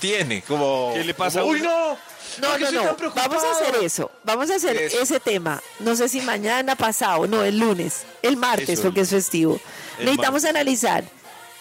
tiene, 0.00 0.42
como, 0.42 0.92
¿Qué 0.94 1.04
le 1.04 1.14
pasa 1.14 1.40
como, 1.40 1.52
a 1.52 1.54
uy, 1.54 1.60
no, 1.62 1.98
No, 2.40 2.48
¿por 2.48 2.58
qué 2.58 2.64
no, 2.64 2.70
no. 2.72 2.82
tan 2.88 2.96
preocupado?" 2.96 3.28
Vamos 3.28 3.44
a 3.44 3.50
hacer 3.52 3.84
eso. 3.84 4.10
Vamos 4.24 4.50
a 4.50 4.56
hacer 4.56 4.76
Eso. 4.76 5.00
ese 5.00 5.20
tema. 5.20 5.62
No 5.80 5.96
sé 5.96 6.08
si 6.08 6.20
mañana, 6.20 6.76
pasado, 6.76 7.26
no, 7.26 7.42
el 7.44 7.58
lunes, 7.58 8.02
el 8.22 8.36
martes, 8.36 8.68
Eso. 8.70 8.82
porque 8.82 9.00
es 9.02 9.10
festivo. 9.10 9.60
Necesitamos 9.98 10.44
analizar 10.44 11.04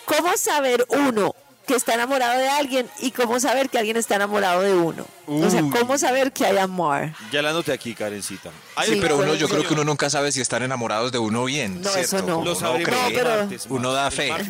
cómo 0.05 0.35
saber 0.37 0.85
uno 0.89 1.33
que 1.67 1.73
está 1.73 1.95
enamorado 1.95 2.37
de 2.39 2.47
alguien 2.47 2.87
y 2.99 3.09
cómo 3.09 3.39
saber 3.39 3.69
que 3.71 3.79
alguien 3.79 3.97
está 3.97 4.17
enamorado 4.17 4.61
de 4.61 4.75
uno. 4.75 5.03
O 5.25 5.49
sea, 5.49 5.63
Uy. 5.63 5.71
cómo 5.71 5.97
saber 5.97 6.31
que 6.31 6.45
hay 6.45 6.57
amor. 6.57 7.11
Ya 7.31 7.41
la 7.41 7.49
anoté 7.49 7.73
aquí, 7.73 7.95
Karencita. 7.95 8.51
Ay, 8.75 8.91
Sí, 8.91 8.99
pero 9.01 9.17
uno, 9.17 9.33
yo 9.33 9.49
creo 9.49 9.63
que 9.67 9.73
uno 9.73 9.83
nunca 9.83 10.11
sabe 10.11 10.31
si 10.31 10.41
están 10.41 10.61
enamorados 10.61 11.11
de 11.11 11.17
uno 11.17 11.43
bien. 11.45 11.81
No, 11.81 11.89
¿cierto? 11.89 12.17
eso 12.17 12.25
no. 12.27 12.43
Lo 12.45 12.53
No, 12.53 12.73
pero- 12.83 13.29
martes, 13.29 13.65
uno 13.69 13.93
da 13.93 14.11
fe. 14.11 14.29
Martes, 14.29 14.49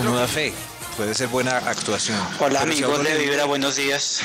Uno 0.00 0.16
da 0.16 0.26
fe. 0.26 0.52
Puede 0.96 1.14
ser 1.14 1.28
buena 1.28 1.58
actuación. 1.58 2.18
Hola 2.40 2.62
amigos 2.62 3.02
de 3.04 3.16
Vibra, 3.18 3.44
buenos 3.44 3.76
días. 3.76 4.20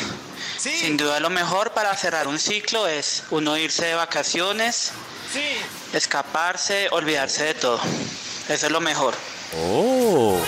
Sí. 0.57 0.71
Sin 0.77 0.97
duda 0.97 1.19
lo 1.19 1.29
mejor 1.29 1.71
para 1.71 1.95
cerrar 1.95 2.27
un 2.27 2.39
ciclo 2.39 2.87
es 2.87 3.23
uno 3.29 3.57
irse 3.57 3.85
de 3.85 3.95
vacaciones, 3.95 4.91
escaparse, 5.93 6.87
olvidarse 6.91 7.43
de 7.45 7.53
todo. 7.53 7.79
Eso 8.49 8.65
es 8.65 8.71
lo 8.71 8.81
mejor. 8.81 9.13
Pero 9.51 10.41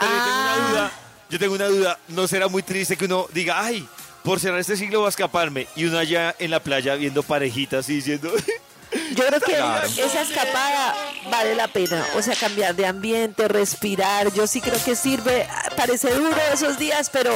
yo 0.00 0.08
tengo 0.08 0.18
Ah. 0.30 0.56
una 0.58 0.68
duda. 0.68 0.92
Yo 1.30 1.38
tengo 1.38 1.54
una 1.54 1.66
duda. 1.66 1.98
¿No 2.08 2.28
será 2.28 2.48
muy 2.48 2.62
triste 2.62 2.96
que 2.96 3.06
uno 3.06 3.26
diga, 3.32 3.60
ay, 3.64 3.88
por 4.22 4.38
cerrar 4.40 4.60
este 4.60 4.76
siglo 4.76 5.00
voy 5.00 5.06
a 5.06 5.10
escaparme? 5.10 5.66
Y 5.76 5.84
uno 5.86 5.98
allá 5.98 6.34
en 6.38 6.50
la 6.50 6.60
playa 6.60 6.94
viendo 6.94 7.22
parejitas 7.22 7.88
y 7.88 7.94
diciendo, 7.96 8.30
Yo 9.14 9.26
creo 9.26 9.40
que 9.40 9.54
Claro. 9.56 9.86
esa 9.88 10.22
escapada 10.22 10.94
vale 11.30 11.54
la 11.54 11.68
pena. 11.68 12.06
O 12.16 12.22
sea, 12.22 12.34
cambiar 12.34 12.74
de 12.74 12.86
ambiente, 12.86 13.48
respirar. 13.48 14.32
Yo 14.32 14.46
sí 14.46 14.60
creo 14.60 14.82
que 14.82 14.96
sirve. 14.96 15.46
Parece 15.76 16.14
duro 16.14 16.36
esos 16.52 16.78
días, 16.78 17.10
pero 17.10 17.32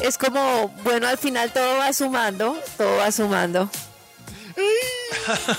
es 0.00 0.18
como, 0.18 0.68
bueno, 0.82 1.08
al 1.08 1.18
final 1.18 1.52
todo 1.52 1.78
va 1.78 1.92
sumando. 1.92 2.56
Todo 2.76 2.96
va 2.96 3.10
sumando. 3.12 3.70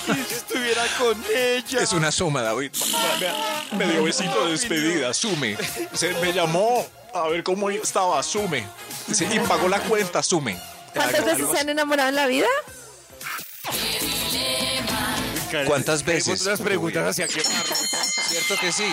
si 0.06 0.36
estuviera 0.36 0.84
con 0.98 1.24
ella. 1.34 1.82
Es 1.82 1.94
una 1.94 2.12
suma, 2.12 2.42
David. 2.42 2.72
Me 3.78 3.86
dio 3.88 4.04
besito 4.04 4.46
de 4.46 4.52
despedida, 4.52 5.14
sume. 5.14 5.58
Se 5.94 6.14
me 6.16 6.34
llamó 6.34 6.86
a 7.14 7.28
ver 7.28 7.44
cómo 7.44 7.70
estaba, 7.70 8.22
sume. 8.24 8.66
Y 9.08 9.40
pagó 9.40 9.68
la 9.68 9.80
cuenta, 9.80 10.22
sume. 10.22 10.60
¿Cuántas 10.94 11.26
veces 11.26 11.48
se 11.52 11.60
han 11.60 11.70
enamorado 11.70 12.10
en 12.10 12.16
la 12.16 12.28
vida? 12.28 12.48
Karen, 15.52 15.68
¿Cuántas 15.68 16.04
veces? 16.06 16.42
unas 16.46 16.62
preguntas 16.62 17.08
hacia 17.08 17.28
qué 17.28 17.42
Cierto 17.42 18.56
que 18.62 18.72
sí. 18.72 18.86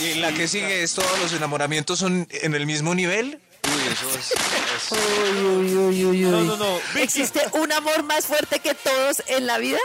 Y 0.00 0.14
la 0.14 0.32
que 0.32 0.46
sigue 0.48 0.82
es 0.82 0.94
todos 0.94 1.18
los 1.20 1.32
enamoramientos 1.32 1.98
son 1.98 2.26
en 2.30 2.54
el 2.54 2.66
mismo 2.66 2.94
nivel. 2.94 3.40
Uy, 3.64 3.92
eso 3.92 4.18
es. 4.18 4.32
es- 4.32 4.92
Uy, 4.92 5.44
uy, 5.44 5.76
uy, 5.76 6.04
uy, 6.04 6.18
No, 6.22 6.38
uy. 6.38 6.46
no, 6.46 6.56
no. 6.56 6.78
¿Existe 6.96 7.40
un 7.52 7.72
amor 7.72 8.02
más 8.02 8.26
fuerte 8.26 8.58
que 8.58 8.74
todos 8.74 9.22
en 9.28 9.46
la 9.46 9.58
vida? 9.58 9.78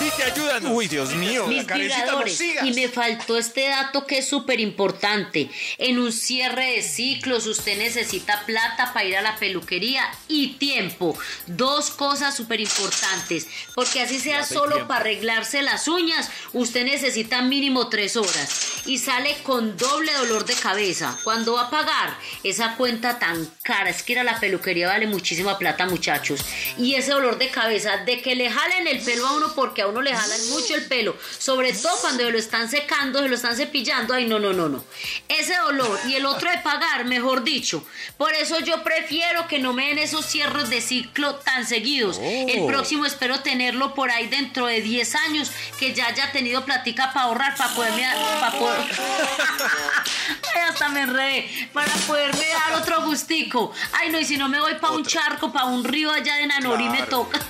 Vicky, 0.00 0.22
ayúdanos. 0.22 0.70
Uy, 0.72 0.88
Dios 0.88 1.14
mío. 1.14 1.46
Mis 1.46 1.66
vibradores. 1.66 2.40
Y 2.64 2.72
me 2.72 2.88
faltó 2.88 3.36
este 3.36 3.68
dato 3.68 4.06
que 4.06 4.18
es 4.18 4.28
súper 4.28 4.60
importante. 4.60 5.50
En 5.78 5.98
un 5.98 6.12
cierre 6.12 6.72
de 6.72 6.82
ciclos 6.82 7.46
usted 7.46 7.78
necesita 7.78 8.44
plata 8.46 8.92
para 8.92 9.04
ir 9.04 9.16
a 9.16 9.22
la 9.22 9.36
peluquería 9.36 10.08
y 10.28 10.54
tiempo. 10.54 11.16
Dos 11.46 11.90
cosas 11.90 12.36
súper 12.36 12.60
importantes. 12.60 13.46
Porque 13.74 14.00
así 14.00 14.18
sea 14.18 14.38
Plata 14.38 14.54
solo 14.54 14.88
para 14.88 15.00
arreglarse 15.00 15.62
las 15.62 15.88
uñas, 15.88 16.30
usted 16.52 16.84
necesita 16.84 17.42
mínimo 17.42 17.88
tres 17.88 18.16
horas. 18.16 18.82
Y 18.86 18.98
sale 18.98 19.36
con 19.42 19.76
doble 19.76 20.12
dolor 20.14 20.44
de 20.44 20.54
cabeza. 20.54 21.16
Cuando 21.24 21.54
va 21.54 21.62
a 21.62 21.70
pagar 21.70 22.16
esa 22.42 22.76
cuenta 22.76 23.18
tan 23.18 23.48
cara, 23.62 23.90
es 23.90 24.02
que 24.02 24.12
ir 24.12 24.18
a 24.18 24.24
la 24.24 24.40
peluquería 24.40 24.88
vale 24.88 25.06
muchísima 25.06 25.58
plata, 25.58 25.86
muchachos. 25.86 26.40
Y 26.78 26.94
ese 26.94 27.12
dolor 27.12 27.38
de 27.38 27.48
cabeza 27.48 27.98
de 27.98 28.20
que 28.20 28.34
le 28.34 28.50
jalen 28.50 28.86
el 28.86 29.00
pelo 29.00 29.26
a 29.26 29.32
uno 29.36 29.51
porque 29.54 29.82
a 29.82 29.86
uno 29.86 30.02
le 30.02 30.14
jalan 30.14 30.50
mucho 30.50 30.74
el 30.74 30.86
pelo, 30.86 31.16
sobre 31.38 31.72
todo 31.72 31.96
cuando 32.00 32.24
se 32.24 32.30
lo 32.30 32.38
están 32.38 32.68
secando, 32.68 33.20
se 33.20 33.28
lo 33.28 33.34
están 33.34 33.56
cepillando, 33.56 34.14
ay 34.14 34.26
no, 34.26 34.38
no, 34.38 34.52
no, 34.52 34.68
no. 34.68 34.84
Ese 35.28 35.56
dolor 35.56 35.98
y 36.06 36.14
el 36.14 36.26
otro 36.26 36.50
de 36.50 36.58
pagar, 36.58 37.04
mejor 37.04 37.44
dicho. 37.44 37.84
Por 38.16 38.32
eso 38.34 38.60
yo 38.60 38.82
prefiero 38.82 39.46
que 39.48 39.58
no 39.58 39.72
me 39.72 39.88
den 39.88 39.98
esos 39.98 40.26
cierres 40.26 40.70
de 40.70 40.80
ciclo 40.80 41.36
tan 41.36 41.66
seguidos. 41.66 42.18
El 42.22 42.66
próximo 42.66 43.06
espero 43.06 43.40
tenerlo 43.40 43.94
por 43.94 44.10
ahí 44.10 44.26
dentro 44.28 44.66
de 44.66 44.80
10 44.80 45.14
años, 45.14 45.50
que 45.78 45.94
ya 45.94 46.06
haya 46.06 46.32
tenido 46.32 46.64
platica 46.64 47.12
para 47.12 47.26
ahorrar, 47.26 47.56
para 47.56 47.74
poderme 47.74 48.02
para 48.40 48.58
poder 48.58 48.80
Ay, 50.54 50.60
hasta 50.68 50.88
me 50.88 51.02
enredé, 51.02 51.70
para 51.72 51.92
poderme 52.06 52.46
dar 52.48 52.80
otro 52.80 53.02
gustico. 53.02 53.72
Ay, 53.92 54.10
no, 54.10 54.18
y 54.18 54.24
si 54.24 54.36
no 54.36 54.48
me 54.48 54.60
voy 54.60 54.74
para 54.74 54.94
un 54.94 55.04
charco, 55.04 55.52
para 55.52 55.66
un 55.66 55.84
río 55.84 56.10
allá 56.10 56.36
de 56.36 56.46
Nanorí 56.46 56.88
me 56.88 57.02
toca. 57.02 57.40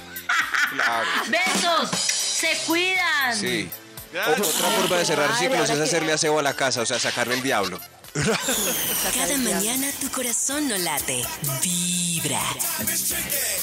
Claro. 0.75 1.07
Besos, 1.29 1.91
se 2.01 2.49
cuidan. 2.67 3.37
Sí. 3.37 3.69
Otra 4.11 4.45
forma 4.45 4.97
de 4.99 5.05
cerrar 5.05 5.35
ciclos 5.37 5.71
es 5.71 5.81
hacerle 5.81 6.13
aseo 6.13 6.39
a 6.39 6.43
la 6.43 6.55
casa, 6.55 6.83
o 6.83 6.87
sea, 6.87 6.99
sacarle 6.99 7.35
el 7.35 7.43
diablo. 7.43 7.79
Cada 9.15 9.39
mañana 9.39 9.87
tu 10.01 10.11
corazón 10.11 10.69
no 10.69 10.77
late. 10.77 11.23
Vibra. 11.63 12.41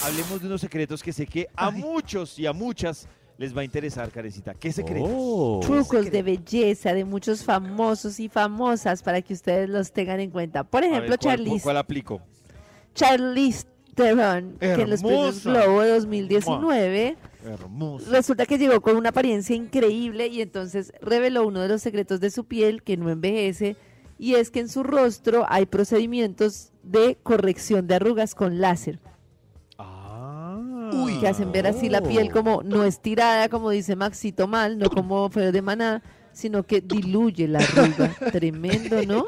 Hablemos 0.03 0.41
de 0.41 0.47
unos 0.47 0.61
secretos 0.61 1.03
que 1.03 1.13
sé 1.13 1.27
que 1.27 1.47
a 1.55 1.69
muchos 1.69 2.39
y 2.39 2.47
a 2.47 2.53
muchas 2.53 3.07
les 3.37 3.55
va 3.55 3.61
a 3.61 3.63
interesar, 3.63 4.09
Karencita. 4.11 4.53
¿Qué 4.55 4.73
secretos? 4.73 5.59
Trucos 5.61 6.11
de 6.11 6.23
belleza 6.23 6.93
de 6.93 7.05
muchos 7.05 7.43
famosos 7.43 8.19
y 8.19 8.27
famosas 8.27 9.03
para 9.03 9.21
que 9.21 9.33
ustedes 9.33 9.69
los 9.69 9.91
tengan 9.93 10.19
en 10.19 10.31
cuenta. 10.31 10.63
Por 10.63 10.83
ejemplo, 10.83 11.15
¿cuál- 11.19 11.37
Charlize, 11.37 11.63
¿Cuál 11.63 11.77
aplico? 11.77 12.21
Charlize 12.95 13.65
Theron, 14.03 14.55
que 14.59 14.71
en 14.73 14.89
los 14.89 15.01
premios 15.01 15.45
Hermosa. 15.45 15.63
Globo 15.65 15.81
de 15.81 15.89
2019 15.95 17.17
Hermoso. 17.45 18.11
resulta 18.11 18.45
que 18.45 18.57
llegó 18.57 18.81
con 18.81 18.95
una 18.95 19.09
apariencia 19.09 19.55
increíble 19.55 20.27
y 20.27 20.41
entonces 20.41 20.93
reveló 21.01 21.45
uno 21.47 21.61
de 21.61 21.67
los 21.67 21.81
secretos 21.81 22.19
de 22.19 22.31
su 22.31 22.45
piel 22.45 22.81
que 22.83 22.97
no 22.97 23.09
envejece 23.09 23.75
y 24.17 24.35
es 24.35 24.51
que 24.51 24.59
en 24.61 24.69
su 24.69 24.83
rostro 24.83 25.45
hay 25.49 25.65
procedimientos 25.65 26.71
de 26.83 27.17
corrección 27.23 27.87
de 27.87 27.95
arrugas 27.95 28.35
con 28.35 28.59
láser 28.61 28.99
Ah. 29.77 30.89
que 31.19 31.27
hacen 31.27 31.51
ver 31.51 31.67
así 31.67 31.89
la 31.89 32.01
piel 32.01 32.31
como 32.31 32.63
no 32.63 32.83
estirada 32.85 33.49
como 33.49 33.69
dice 33.71 33.95
Maxito 33.95 34.47
mal, 34.47 34.77
no 34.77 34.89
como 34.89 35.29
feo 35.29 35.51
de 35.51 35.61
maná, 35.61 36.01
sino 36.31 36.63
que 36.63 36.79
diluye 36.81 37.47
la 37.47 37.59
arruga. 37.59 38.13
Tremendo, 38.31 39.01
¿no? 39.05 39.25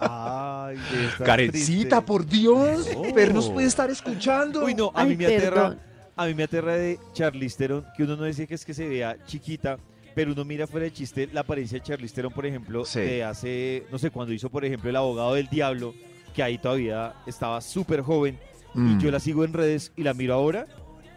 Ay, 0.00 0.76
Karencita, 1.24 2.04
por 2.04 2.26
Dios. 2.26 2.88
Pero 3.14 3.32
nos 3.34 3.48
puede 3.50 3.66
estar 3.66 3.90
escuchando. 3.90 4.64
Uy, 4.64 4.74
no, 4.74 4.90
a 4.94 5.02
Ay, 5.02 5.10
mí 5.10 5.16
me 5.16 5.26
aterra, 5.26 5.76
a 6.16 6.26
mí 6.26 6.34
me 6.34 6.42
aterra 6.44 6.74
de 6.76 6.98
Charlize 7.12 7.56
Theron, 7.56 7.84
que 7.96 8.02
uno 8.04 8.16
no 8.16 8.24
decía 8.24 8.46
que 8.46 8.54
es 8.54 8.64
que 8.64 8.74
se 8.74 8.88
vea 8.88 9.16
chiquita, 9.26 9.78
pero 10.14 10.32
uno 10.32 10.44
mira 10.44 10.66
fuera 10.66 10.84
de 10.84 10.92
chiste 10.92 11.28
la 11.32 11.40
apariencia 11.40 11.78
de 11.78 11.84
Charlize 11.84 12.14
Theron, 12.14 12.32
por 12.32 12.46
ejemplo, 12.46 12.84
Sí. 12.84 13.00
de 13.00 13.24
hace, 13.24 13.84
no 13.90 13.98
sé, 13.98 14.10
cuando 14.10 14.32
hizo, 14.32 14.50
por 14.50 14.64
ejemplo, 14.64 14.90
El 14.90 14.96
Abogado 14.96 15.34
del 15.34 15.48
Diablo, 15.48 15.94
que 16.34 16.42
ahí 16.42 16.58
todavía 16.58 17.14
estaba 17.26 17.60
súper 17.60 18.00
joven, 18.02 18.38
Mm. 18.74 18.98
y 18.98 19.02
yo 19.02 19.10
la 19.10 19.20
sigo 19.20 19.44
en 19.44 19.52
redes 19.52 19.92
y 19.96 20.02
la 20.02 20.14
miro 20.14 20.32
ahora, 20.34 20.66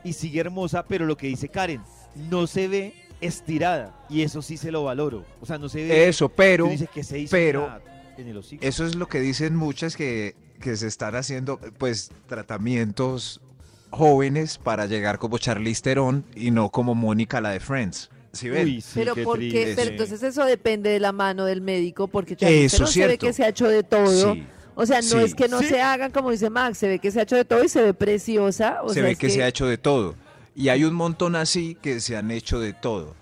y 0.03 0.13
sigue 0.13 0.41
hermosa, 0.41 0.85
pero 0.85 1.05
lo 1.05 1.15
que 1.17 1.27
dice 1.27 1.47
Karen, 1.49 1.81
no 2.29 2.47
se 2.47 2.67
ve 2.67 2.93
estirada, 3.21 3.95
y 4.09 4.21
eso 4.23 4.41
sí 4.41 4.57
se 4.57 4.71
lo 4.71 4.83
valoro. 4.83 5.23
O 5.41 5.45
sea, 5.45 5.57
no 5.57 5.69
se 5.69 5.85
ve... 5.87 6.07
Eso, 6.07 6.27
pero, 6.29 6.67
dice 6.67 6.87
que 6.93 7.03
se 7.03 7.17
hizo 7.19 7.31
pero 7.31 7.69
en 8.17 8.27
el 8.27 8.37
hocico. 8.37 8.63
eso 8.65 8.85
es 8.85 8.95
lo 8.95 9.07
que 9.07 9.19
dicen 9.21 9.55
muchas 9.55 9.95
que, 9.95 10.35
que 10.59 10.75
se 10.75 10.87
están 10.87 11.15
haciendo, 11.15 11.59
pues, 11.77 12.11
tratamientos 12.27 13.41
jóvenes 13.89 14.57
para 14.57 14.85
llegar 14.87 15.19
como 15.19 15.37
Charlize 15.37 15.81
Theron 15.81 16.25
y 16.35 16.51
no 16.51 16.69
como 16.69 16.95
Mónica, 16.95 17.41
la 17.41 17.51
de 17.51 17.59
Friends. 17.59 18.09
¿Sí 18.33 18.49
ven? 18.49 18.65
Uy, 18.65 18.81
sí, 18.81 18.91
pero 18.95 19.15
qué 19.15 19.23
¿por 19.23 19.39
qué? 19.39 19.49
triste. 19.49 19.75
Pero 19.77 19.91
entonces 19.91 20.23
eso 20.23 20.43
depende 20.45 20.89
de 20.89 20.99
la 20.99 21.11
mano 21.13 21.45
del 21.45 21.61
médico, 21.61 22.07
porque 22.07 22.35
Charlize 22.35 22.65
Eso 22.65 22.75
Theron 22.77 22.87
es 22.89 22.93
se 22.93 23.07
ve 23.07 23.17
que 23.17 23.33
se 23.33 23.43
ha 23.43 23.47
hecho 23.49 23.67
de 23.67 23.83
todo. 23.83 24.33
Sí. 24.33 24.45
O 24.75 24.85
sea, 24.85 24.97
no 25.01 25.07
Sí. 25.07 25.17
es 25.19 25.35
que 25.35 25.47
no 25.47 25.59
Sí. 25.61 25.67
se 25.67 25.81
hagan 25.81 26.11
como 26.11 26.31
dice 26.31 26.49
Max, 26.49 26.77
se 26.79 26.89
ve 26.89 26.99
que 26.99 27.11
se 27.11 27.19
ha 27.19 27.23
hecho 27.23 27.37
de 27.37 27.45
todo 27.45 27.63
y 27.63 27.69
se 27.69 27.81
ve 27.81 27.93
preciosa. 27.93 28.79
O 28.83 28.89
se 28.89 28.95
sea, 28.95 29.03
ve 29.03 29.11
es 29.11 29.17
que, 29.17 29.29
se 29.29 29.41
ha 29.43 29.47
hecho 29.47 29.65
de 29.67 29.77
todo. 29.77 30.15
Y 30.53 30.67
hay 30.67 30.83
un 30.83 30.93
montón 30.93 31.35
así 31.37 31.77
que 31.81 32.01
se 32.01 32.17
han 32.17 32.29
hecho 32.31 32.59
de 32.59 32.73
todo. 32.73 33.15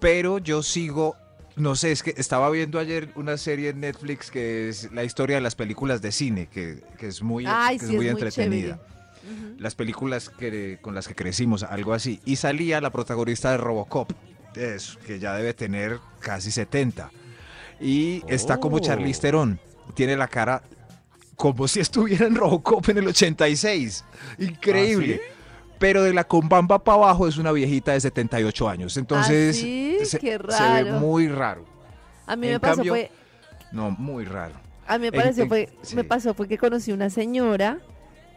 Pero 0.00 0.38
yo 0.38 0.62
sigo, 0.62 1.14
no 1.56 1.76
sé, 1.76 1.92
es 1.92 2.02
que 2.02 2.14
estaba 2.16 2.50
viendo 2.50 2.78
ayer 2.78 3.10
una 3.14 3.36
serie 3.36 3.70
en 3.70 3.80
Netflix 3.80 4.30
que 4.30 4.68
es 4.68 4.90
la 4.92 5.04
historia 5.04 5.36
de 5.36 5.42
las 5.42 5.54
películas 5.54 6.02
de 6.02 6.12
cine, 6.12 6.48
que, 6.52 6.82
que 6.98 7.06
es 7.06 7.22
muy, 7.22 7.44
Ay, 7.46 7.78
que 7.78 7.86
sí, 7.86 7.92
es 7.92 7.96
muy 7.96 8.06
es 8.06 8.12
muy 8.12 8.22
entretenida. 8.22 8.80
Las 9.58 9.74
películas 9.74 10.28
que, 10.28 10.78
con 10.82 10.94
las 10.94 11.08
que 11.08 11.14
crecimos, 11.14 11.62
algo 11.62 11.94
así. 11.94 12.20
Y 12.26 12.36
salía 12.36 12.80
la 12.80 12.90
protagonista 12.90 13.52
de 13.52 13.56
Robocop, 13.56 14.12
es, 14.54 14.98
que 15.06 15.18
ya 15.18 15.34
debe 15.34 15.54
tener 15.54 15.98
casi 16.20 16.50
70. 16.50 17.10
Y 17.80 18.22
está 18.28 18.58
como 18.58 18.76
Oh. 18.76 18.80
Charlize 18.80 19.20
Theron. 19.20 19.58
Tiene 19.94 20.16
la 20.16 20.28
cara 20.28 20.62
como 21.36 21.66
si 21.68 21.80
estuviera 21.80 22.26
en 22.26 22.34
Robocop 22.34 22.88
en 22.90 22.98
el 22.98 23.08
86. 23.08 24.04
Increíble. 24.38 25.20
¿Ah, 25.22 25.33
Pero 25.84 26.02
de 26.02 26.14
la 26.14 26.24
combamba 26.24 26.78
para 26.82 26.96
abajo 26.96 27.28
es 27.28 27.36
una 27.36 27.52
viejita 27.52 27.92
de 27.92 28.00
78 28.00 28.66
años. 28.70 28.96
Entonces, 28.96 29.54
¿Ah, 29.54 29.60
sí? 29.60 29.98
se, 30.06 30.18
Qué 30.18 30.30
se 30.30 30.38
ve 30.38 30.38
raro. 30.38 30.92
muy 30.98 31.28
raro. 31.28 31.66
A 32.24 32.36
mí 32.36 32.46
En 32.46 32.54
me 32.54 32.60
pasó 32.60 32.76
cambio, 32.76 32.92
fue, 32.94 33.10
No, 33.70 33.90
muy 33.90 34.24
raro. 34.24 34.54
a 34.86 34.96
mí 34.96 35.02
me 35.02 35.12
pareció 35.12 35.42
en- 35.42 35.48
fue, 35.50 35.68
sí. 35.82 35.94
me 35.94 36.02
pasó 36.04 36.32
fue 36.32 36.48
que 36.48 36.56
conocí 36.56 36.90
una 36.90 37.10
señora 37.10 37.80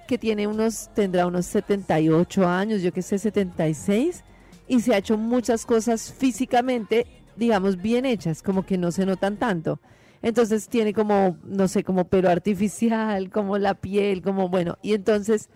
que 0.10 0.18
tiene 0.18 0.46
unos, 0.46 0.90
tendrá 0.94 1.26
unos 1.26 1.46
78 1.46 2.46
años, 2.46 2.82
yo 2.82 2.92
que 2.92 3.02
sé, 3.02 3.18
76, 3.18 4.26
y 4.68 4.82
se 4.82 4.94
ha 4.94 4.98
hecho 4.98 5.18
muchas 5.18 5.66
cosas 5.66 6.12
físicamente, 6.12 7.08
digamos, 7.38 7.82
bien 7.82 8.06
hechas, 8.06 8.44
como 8.44 8.66
que 8.66 8.78
no 8.78 8.92
se 8.92 9.06
notan 9.06 9.38
tanto. 9.38 9.80
Entonces 10.22 10.68
tiene 10.68 10.94
como, 10.94 11.38
no 11.46 11.70
sé, 11.70 11.86
como 11.86 12.10
pelo 12.10 12.30
artificial, 12.30 13.30
como 13.30 13.58
la 13.58 13.74
piel, 13.74 14.22
como 14.22 14.50
bueno, 14.50 14.78
y 14.82 14.94
entonces 14.96 15.48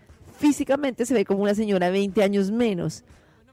físicamente 0.41 1.05
se 1.05 1.13
ve 1.13 1.23
como 1.23 1.43
una 1.43 1.55
señora 1.55 1.85
de 1.85 1.91
20 1.93 2.23
años 2.23 2.51
menos, 2.51 3.03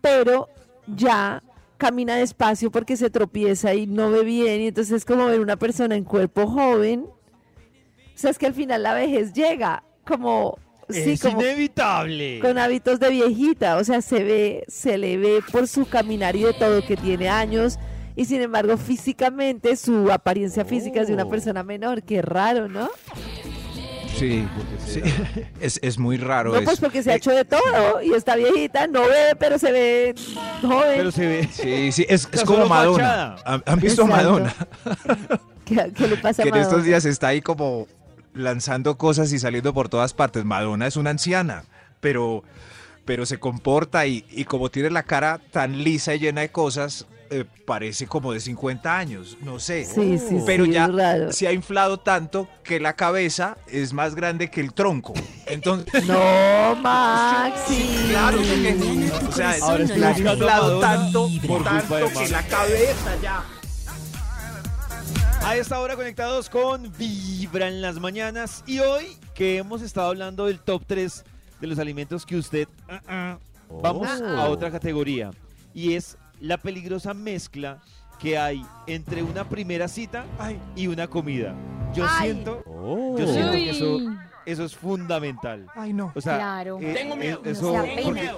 pero 0.00 0.48
ya 0.86 1.42
camina 1.76 2.16
despacio 2.16 2.70
porque 2.72 2.96
se 2.96 3.10
tropieza 3.10 3.74
y 3.74 3.86
no 3.86 4.10
ve 4.10 4.24
bien, 4.24 4.60
y 4.62 4.66
entonces 4.68 4.92
es 4.96 5.04
como 5.04 5.26
ver 5.26 5.40
una 5.40 5.56
persona 5.56 5.94
en 5.94 6.04
cuerpo 6.04 6.46
joven. 6.48 7.04
O 7.06 8.20
sea, 8.20 8.30
es 8.30 8.38
que 8.38 8.46
al 8.46 8.54
final 8.54 8.82
la 8.82 8.94
vejez 8.94 9.32
llega 9.32 9.84
como, 10.04 10.58
sí, 10.88 11.12
es 11.12 11.22
como 11.22 11.40
inevitable. 11.40 12.40
con 12.40 12.58
hábitos 12.58 12.98
de 12.98 13.10
viejita, 13.10 13.76
o 13.76 13.84
sea, 13.84 14.02
se 14.02 14.24
ve, 14.24 14.64
se 14.66 14.98
le 14.98 15.16
ve 15.18 15.40
por 15.52 15.68
su 15.68 15.86
caminar 15.86 16.34
y 16.34 16.42
de 16.42 16.52
todo 16.54 16.84
que 16.84 16.96
tiene 16.96 17.28
años 17.28 17.78
y 18.16 18.24
sin 18.24 18.40
embargo 18.42 18.76
físicamente 18.76 19.76
su 19.76 20.10
apariencia 20.10 20.64
física 20.64 21.02
es 21.02 21.06
de 21.06 21.14
una 21.14 21.26
Oh. 21.26 21.30
persona 21.30 21.62
menor, 21.62 22.02
qué 22.02 22.20
raro, 22.22 22.68
¿no? 22.68 22.88
Sí, 24.18 24.46
sí. 24.86 25.00
Es, 25.60 25.78
es 25.82 25.98
muy 25.98 26.16
raro 26.16 26.52
No, 26.52 26.60
pues 26.62 26.74
eso. 26.74 26.82
porque 26.82 27.02
se 27.02 27.12
ha 27.12 27.16
hecho 27.16 27.30
de 27.30 27.44
todo 27.44 28.02
y 28.02 28.12
está 28.14 28.36
viejita, 28.36 28.86
no 28.86 29.02
ve, 29.02 29.36
pero 29.38 29.58
se 29.58 29.72
ve 29.72 30.14
joven. 30.62 30.94
Pero 30.96 31.10
se 31.12 31.26
ve. 31.26 31.48
Sí, 31.52 31.92
sí, 31.92 32.06
es, 32.08 32.28
es 32.32 32.44
como 32.44 32.66
Madonna. 32.66 33.36
fachada. 33.36 33.36
¿Han, 33.44 33.62
han 33.66 33.80
visto 33.80 34.02
Exacto. 34.02 34.22
Madonna? 34.30 34.54
¿Qué, 35.64 35.92
qué 35.96 36.08
le 36.08 36.16
pasa 36.16 36.42
a 36.42 36.44
Que 36.44 36.48
en 36.50 36.56
estos 36.56 36.72
Madonna? 36.72 36.84
días 36.88 37.04
está 37.04 37.28
ahí 37.28 37.40
como 37.42 37.86
lanzando 38.34 38.96
cosas 38.98 39.32
y 39.32 39.38
saliendo 39.38 39.74
por 39.74 39.88
todas 39.88 40.14
partes. 40.14 40.44
Madonna 40.44 40.86
es 40.86 40.96
una 40.96 41.10
anciana, 41.10 41.64
pero, 42.00 42.44
pero 43.04 43.26
se 43.26 43.38
comporta 43.38 44.06
y, 44.06 44.24
y 44.30 44.44
como 44.44 44.70
tiene 44.70 44.90
la 44.90 45.02
cara 45.02 45.40
tan 45.50 45.82
lisa 45.84 46.14
y 46.14 46.20
llena 46.20 46.40
de 46.42 46.50
cosas, 46.50 47.06
eh, 47.30 47.44
parece 47.66 48.06
como 48.06 48.32
de 48.32 48.40
50 48.40 48.98
años, 48.98 49.36
no 49.42 49.58
sé. 49.60 49.84
Sí, 49.84 50.18
sí, 50.18 50.38
pero 50.46 50.64
sí, 50.64 50.72
ya 50.72 50.84
es 50.86 50.94
raro. 50.94 51.32
se 51.32 51.46
ha 51.48 51.52
inflado 51.52 51.98
tanto 52.00 52.48
que 52.62 52.80
la 52.80 52.94
cabeza 52.94 53.56
es 53.66 53.92
más 53.92 54.14
grande 54.14 54.50
que 54.50 54.60
el 54.60 54.72
tronco. 54.72 55.14
Entonces, 55.46 56.04
No, 56.06 56.74
Maxi. 56.76 58.06
claro, 58.10 58.38
porque, 58.38 59.10
o 59.28 59.32
sea, 59.32 59.54
Ahora 59.62 59.78
la 59.78 59.84
estoy 59.84 60.02
ha 60.02 60.18
inflado 60.34 60.80
Madonna 60.80 60.80
tanto, 61.02 61.28
por 61.46 61.64
que 61.64 62.28
la 62.30 62.42
cabeza 62.46 63.16
ya. 63.22 63.44
A 65.44 65.56
esta 65.56 65.78
hora 65.80 65.96
conectados 65.96 66.50
con 66.50 66.92
Vibra 66.98 67.68
en 67.68 67.80
las 67.80 67.98
mañanas 68.00 68.62
y 68.66 68.80
hoy 68.80 69.16
que 69.34 69.56
hemos 69.58 69.80
estado 69.82 70.08
hablando 70.08 70.46
del 70.46 70.58
top 70.60 70.82
3 70.86 71.24
de 71.60 71.66
los 71.66 71.78
alimentos 71.78 72.26
que 72.26 72.36
usted... 72.36 72.68
ah, 72.88 73.00
ah, 73.08 73.38
vamos 73.82 74.08
Oh. 74.20 74.26
a 74.26 74.48
otra 74.48 74.70
categoría 74.70 75.30
y 75.74 75.94
es 75.94 76.16
la 76.40 76.58
peligrosa 76.58 77.14
mezcla 77.14 77.80
que 78.18 78.36
hay 78.38 78.64
entre 78.86 79.22
una 79.22 79.48
primera 79.48 79.86
cita 79.88 80.24
y 80.74 80.86
una 80.88 81.06
comida. 81.08 81.54
Yo 81.94 82.04
Ay. 82.08 82.32
siento, 82.32 82.62
yo 83.18 83.26
siento 83.26 83.52
que 83.52 83.70
eso, 83.70 83.98
eso 84.44 84.64
es 84.64 84.76
fundamental. 84.76 85.66
Ay, 85.74 85.92
no. 85.92 86.12
O 86.14 86.20
sea, 86.20 86.36
Claro. 86.36 86.78
eh, 86.80 86.94
Tengo 86.94 87.14
eh, 87.14 87.18
miedo. 87.18 87.42
eso, 87.44 87.62
No 87.62 87.70
sea 87.72 87.80
porque- 88.04 88.20
pena. 88.20 88.32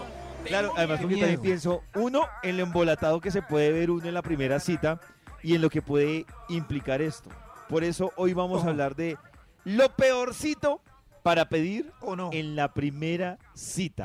claro, 0.44 0.72
además 0.76 0.98
porque 1.00 1.14
miedo. 1.14 1.26
también 1.28 1.40
pienso, 1.42 1.82
uno, 1.94 2.26
en 2.42 2.56
lo 2.58 2.62
embolatado 2.62 3.20
que 3.20 3.30
se 3.30 3.42
puede 3.42 3.72
ver 3.72 3.90
uno 3.90 4.06
en 4.06 4.14
la 4.14 4.22
primera 4.22 4.60
cita 4.60 5.00
y 5.42 5.54
en 5.54 5.62
lo 5.62 5.70
que 5.70 5.80
puede 5.82 6.26
implicar 6.48 7.00
esto. 7.02 7.30
Por 7.68 7.82
eso 7.84 8.12
hoy 8.16 8.34
vamos 8.34 8.64
a 8.64 8.68
hablar 8.68 8.94
de 8.96 9.16
lo 9.64 9.88
peorcito 9.96 10.80
para 11.22 11.48
pedir 11.48 11.90
¿O 12.00 12.16
no? 12.16 12.30
en 12.32 12.54
la 12.56 12.72
primera 12.74 13.38
cita. 13.54 14.04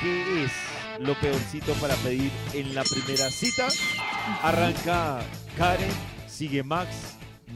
¿Qué 0.00 0.44
es 0.44 0.52
lo 1.00 1.18
peorcito 1.20 1.72
para 1.74 1.94
pedir 1.96 2.30
en 2.54 2.74
la 2.74 2.82
primera 2.84 3.30
cita? 3.30 3.68
Arranca 4.42 5.20
Karen, 5.56 5.90
sigue 6.26 6.62
Max, 6.62 6.88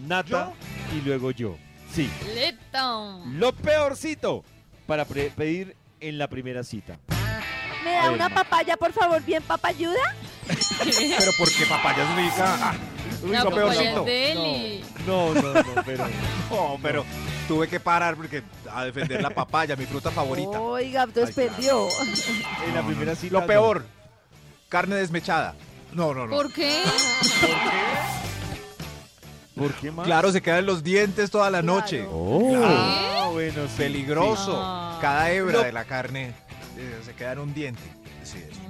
Nata 0.07 0.53
y 0.97 1.01
luego 1.07 1.31
yo. 1.31 1.57
Sí, 1.93 2.11
Listo. 2.35 3.23
lo 3.27 3.53
peorcito 3.53 4.45
para 4.87 5.05
pedir 5.05 5.77
en 6.01 6.19
la 6.19 6.29
primera 6.29 6.65
cita. 6.65 6.99
¿Me 7.85 7.93
da 7.93 8.03
ver, 8.03 8.11
una 8.13 8.29
Max. 8.29 8.43
papaya, 8.43 8.77
por 8.77 8.93
favor, 8.93 9.23
bien 9.23 9.43
papayuda? 9.43 10.01
Pero 10.47 11.33
porque 11.39 11.67
papaya 11.69 12.03
es 12.03 12.17
rica. 12.17 12.59
Ah, 12.61 12.75
uy, 13.23 13.31
La 13.31 13.45
lo 13.45 13.51
peorcito. 13.51 14.07
No, 15.07 15.35
no, 15.35 15.43
no, 15.55 15.83
pero 15.85 16.07
No, 16.51 16.79
pero 16.83 17.05
tuve 17.49 17.69
que 17.69 17.81
parar 17.81 18.17
porque 18.17 18.43
a 18.73 18.85
defender 18.85 19.21
la 19.23 19.31
papaya, 19.31 19.77
mi 19.77 19.87
fruta 19.87 20.11
favorita. 20.11 20.61
Oiga, 20.61 21.03
entonces 21.05 21.37
Ay, 21.37 21.49
claro. 21.49 21.57
perdió. 21.57 21.89
en 22.69 22.75
la 22.75 22.83
primera 22.87 23.15
cita. 23.15 23.33
Lo 23.35 23.41
no. 23.43 23.47
peor, 23.47 23.85
carne 24.69 24.97
desmechada. 24.97 25.55
No, 25.93 26.15
no, 26.15 26.27
no. 26.27 26.31
¿Por 26.35 26.53
qué? 26.53 26.83
¿Por 29.57 29.73
qué 29.75 29.91
más? 29.91 30.07
Claro, 30.07 30.33
se 30.33 30.41
quedan 30.41 30.65
los 30.67 30.83
dientes 30.83 31.31
toda 31.31 31.51
la 31.51 31.61
Claro. 31.61 31.81
noche. 31.81 32.07
Oh. 32.11 32.49
Claro. 32.51 32.67
Ah, 32.69 33.29
bueno, 33.33 33.63
sí, 33.67 33.75
Peligroso. 33.77 34.59
Ah. 34.63 34.99
Cada 35.01 35.31
hebra 35.31 35.53
Lo- 35.59 35.63
de 35.63 35.73
la 35.73 35.85
carne 35.85 36.33
eh, 36.79 37.01
se 37.05 37.15
queda 37.15 37.33
en 37.33 37.39
un 37.41 37.53
diente. 37.55 37.83
Sí, 38.25 38.39
eso. 38.39 38.55
sí. 38.55 38.61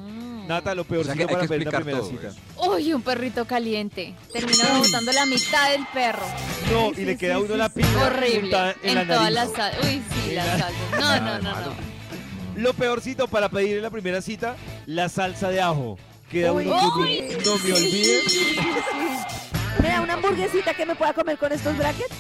Nata, 0.46 0.74
lo 0.74 0.84
peorcito 0.84 1.12
O 1.12 1.14
sea 1.14 1.14
que 1.14 1.22
hay 1.22 1.26
para 1.34 1.42
que 1.42 1.48
pedir 1.48 1.62
explicar 1.68 1.82
primera 1.84 2.32
cita. 2.32 2.42
Uy, 2.68 2.92
un 2.92 3.02
perrito 3.02 3.44
caliente. 3.46 4.14
Termina 4.32 4.78
botando 4.78 5.12
la 5.12 5.26
mitad 5.26 5.70
del 5.70 5.86
perro. 5.92 6.26
No, 6.72 6.90
Sí, 6.94 7.02
y 7.02 7.04
le 7.04 7.16
queda 7.16 7.34
a 7.34 7.38
sí, 7.38 7.42
uno 7.44 7.52
sí, 7.54 7.58
la 7.58 7.68
sí. 7.68 7.72
piña 7.76 8.06
Horrible. 8.06 8.58
en, 8.82 8.88
En 8.88 8.94
la 8.94 9.06
todas 9.14 9.32
las 9.32 9.52
salsas. 9.52 9.84
Uy, 9.84 10.02
sí, 10.24 10.34
las 10.34 10.46
la- 10.46 10.58
salsas. 10.58 10.80
No, 11.00 11.20
no, 11.20 11.38
no, 11.38 11.60
no. 11.60 11.92
Lo 12.56 12.74
peorcito 12.74 13.28
para 13.28 13.48
pedir 13.48 13.76
en 13.78 13.82
la 13.82 13.90
primera 13.90 14.20
cita, 14.20 14.56
la 14.86 15.08
salsa 15.08 15.48
de 15.48 15.60
ajo. 15.60 15.98
Queda 16.30 16.52
Uy, 16.52 16.66
uno 16.66 16.76
uy. 16.98 17.36
no 17.44 17.56
me 17.58 17.72
olvide. 17.72 18.20
¿Me 19.80 19.88
da 19.88 20.00
una 20.00 20.14
hamburguesita 20.14 20.74
que 20.74 20.86
me 20.86 20.94
pueda 20.94 21.12
comer 21.12 21.38
con 21.38 21.52
estos 21.52 21.76
brackets? 21.76 22.14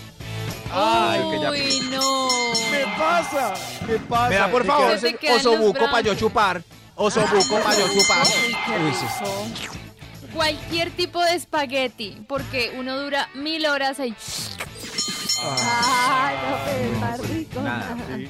Ay, 0.74 1.20
que 1.30 1.40
ya- 1.40 1.50
Uy, 1.50 1.80
no. 1.90 2.28
¿Qué 2.70 2.84
pasa? 2.98 3.54
¿Qué 3.86 3.98
pasa? 4.08 4.28
Me 4.30 4.36
da 4.36 4.50
por 4.50 4.62
Me 4.62 4.68
favor 4.68 4.92
ese 4.92 5.18
los 5.22 5.36
osobuco 5.46 5.84
para 5.84 6.00
yo 6.00 6.14
chupar. 6.14 6.62
Osobuco 6.94 7.58
para 7.62 7.78
yo 7.78 7.88
chupar. 7.88 8.26
Uy, 8.26 8.56
qué 8.66 8.84
Uy, 8.84 8.92
sí. 8.94 9.06
rico. 9.20 10.32
cualquier 10.34 10.90
tipo 10.92 11.20
de 11.22 11.34
espagueti, 11.34 12.18
porque 12.28 12.72
uno 12.78 12.98
dura 12.98 13.28
mil 13.34 13.66
horas 13.66 13.98
ahí. 14.00 14.14
Ay, 15.44 16.36
no, 16.36 16.56
pero 17.16 17.34
rico. 17.34 17.60
Nada. 17.60 17.96
Sí. 18.16 18.28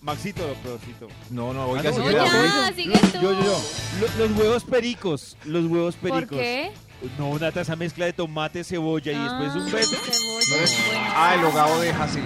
Maxito, 0.00 0.54
peorcito. 0.62 1.08
No, 1.30 1.52
no, 1.52 1.62
Ah, 1.62 1.66
oiga, 1.66 1.90
no, 1.90 2.10
yo- 2.10 2.10
ya, 2.12 2.72
sigue 2.74 2.98
tú. 2.98 3.20
Yo, 3.20 3.32
yo, 3.32 3.42
yo. 3.42 3.60
Lo- 4.00 4.26
Los 4.28 4.38
huevos 4.38 4.64
pericos. 4.64 5.36
Los 5.44 5.66
huevos 5.66 5.96
pericos. 5.96 6.20
¿Por 6.28 6.28
qué? 6.38 6.70
No, 7.18 7.30
una 7.30 7.50
taza 7.52 7.76
mezcla 7.76 8.06
de 8.06 8.12
tomate, 8.12 8.64
cebolla 8.64 9.12
y 9.12 9.18
después 9.18 9.54
un 9.54 9.68
Ah, 9.68 9.72
beso. 9.76 9.96
cebolla, 9.96 10.46
No 10.48 10.64
es- 10.64 10.86
bueno. 10.86 11.04
Ah, 11.14 11.34
el 11.34 11.44
hogado 11.44 11.80
deja 11.80 12.04
así. 12.04 12.20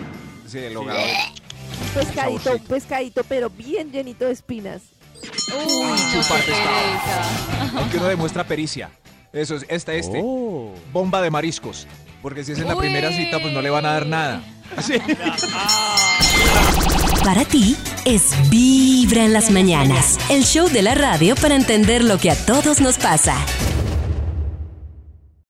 Sí, 0.46 0.58
el 0.58 0.76
hogado. 0.76 0.98
Un 1.00 1.88
pescadito, 2.04 2.52
un 2.52 2.64
pescadito, 2.64 3.24
pero 3.24 3.50
bien 3.50 3.90
llenito 3.90 4.26
de 4.26 4.32
espinas. 4.32 4.82
Uy, 5.22 5.98
qué 6.10 6.16
pescado. 6.18 6.40
pereza. 6.40 7.78
Aunque 7.78 7.96
uno 7.98 8.06
demuestra 8.06 8.44
pericia. 8.44 8.90
Eso 9.32 9.56
es, 9.56 9.64
esta, 9.68 9.94
este. 9.94 10.20
Oh. 10.22 10.74
Bomba 10.92 11.22
de 11.22 11.30
mariscos. 11.30 11.86
Porque 12.20 12.44
si 12.44 12.52
es 12.52 12.58
en 12.58 12.68
la 12.68 12.74
Uy. 12.76 12.80
primera 12.80 13.10
cita, 13.10 13.38
pues 13.40 13.52
no 13.52 13.62
le 13.62 13.70
van 13.70 13.86
a 13.86 13.92
dar 13.92 14.06
nada. 14.06 14.42
Sí. 14.80 14.94
Para 17.24 17.44
ti 17.44 17.76
es 18.06 18.30
Vibra 18.48 19.24
en 19.24 19.32
las 19.34 19.50
mañanas, 19.50 20.18
el 20.30 20.44
show 20.44 20.68
de 20.70 20.80
la 20.80 20.94
radio 20.94 21.34
para 21.36 21.54
entender 21.56 22.02
lo 22.02 22.16
que 22.18 22.30
a 22.30 22.46
todos 22.46 22.80
nos 22.80 22.96
pasa. 22.96 23.36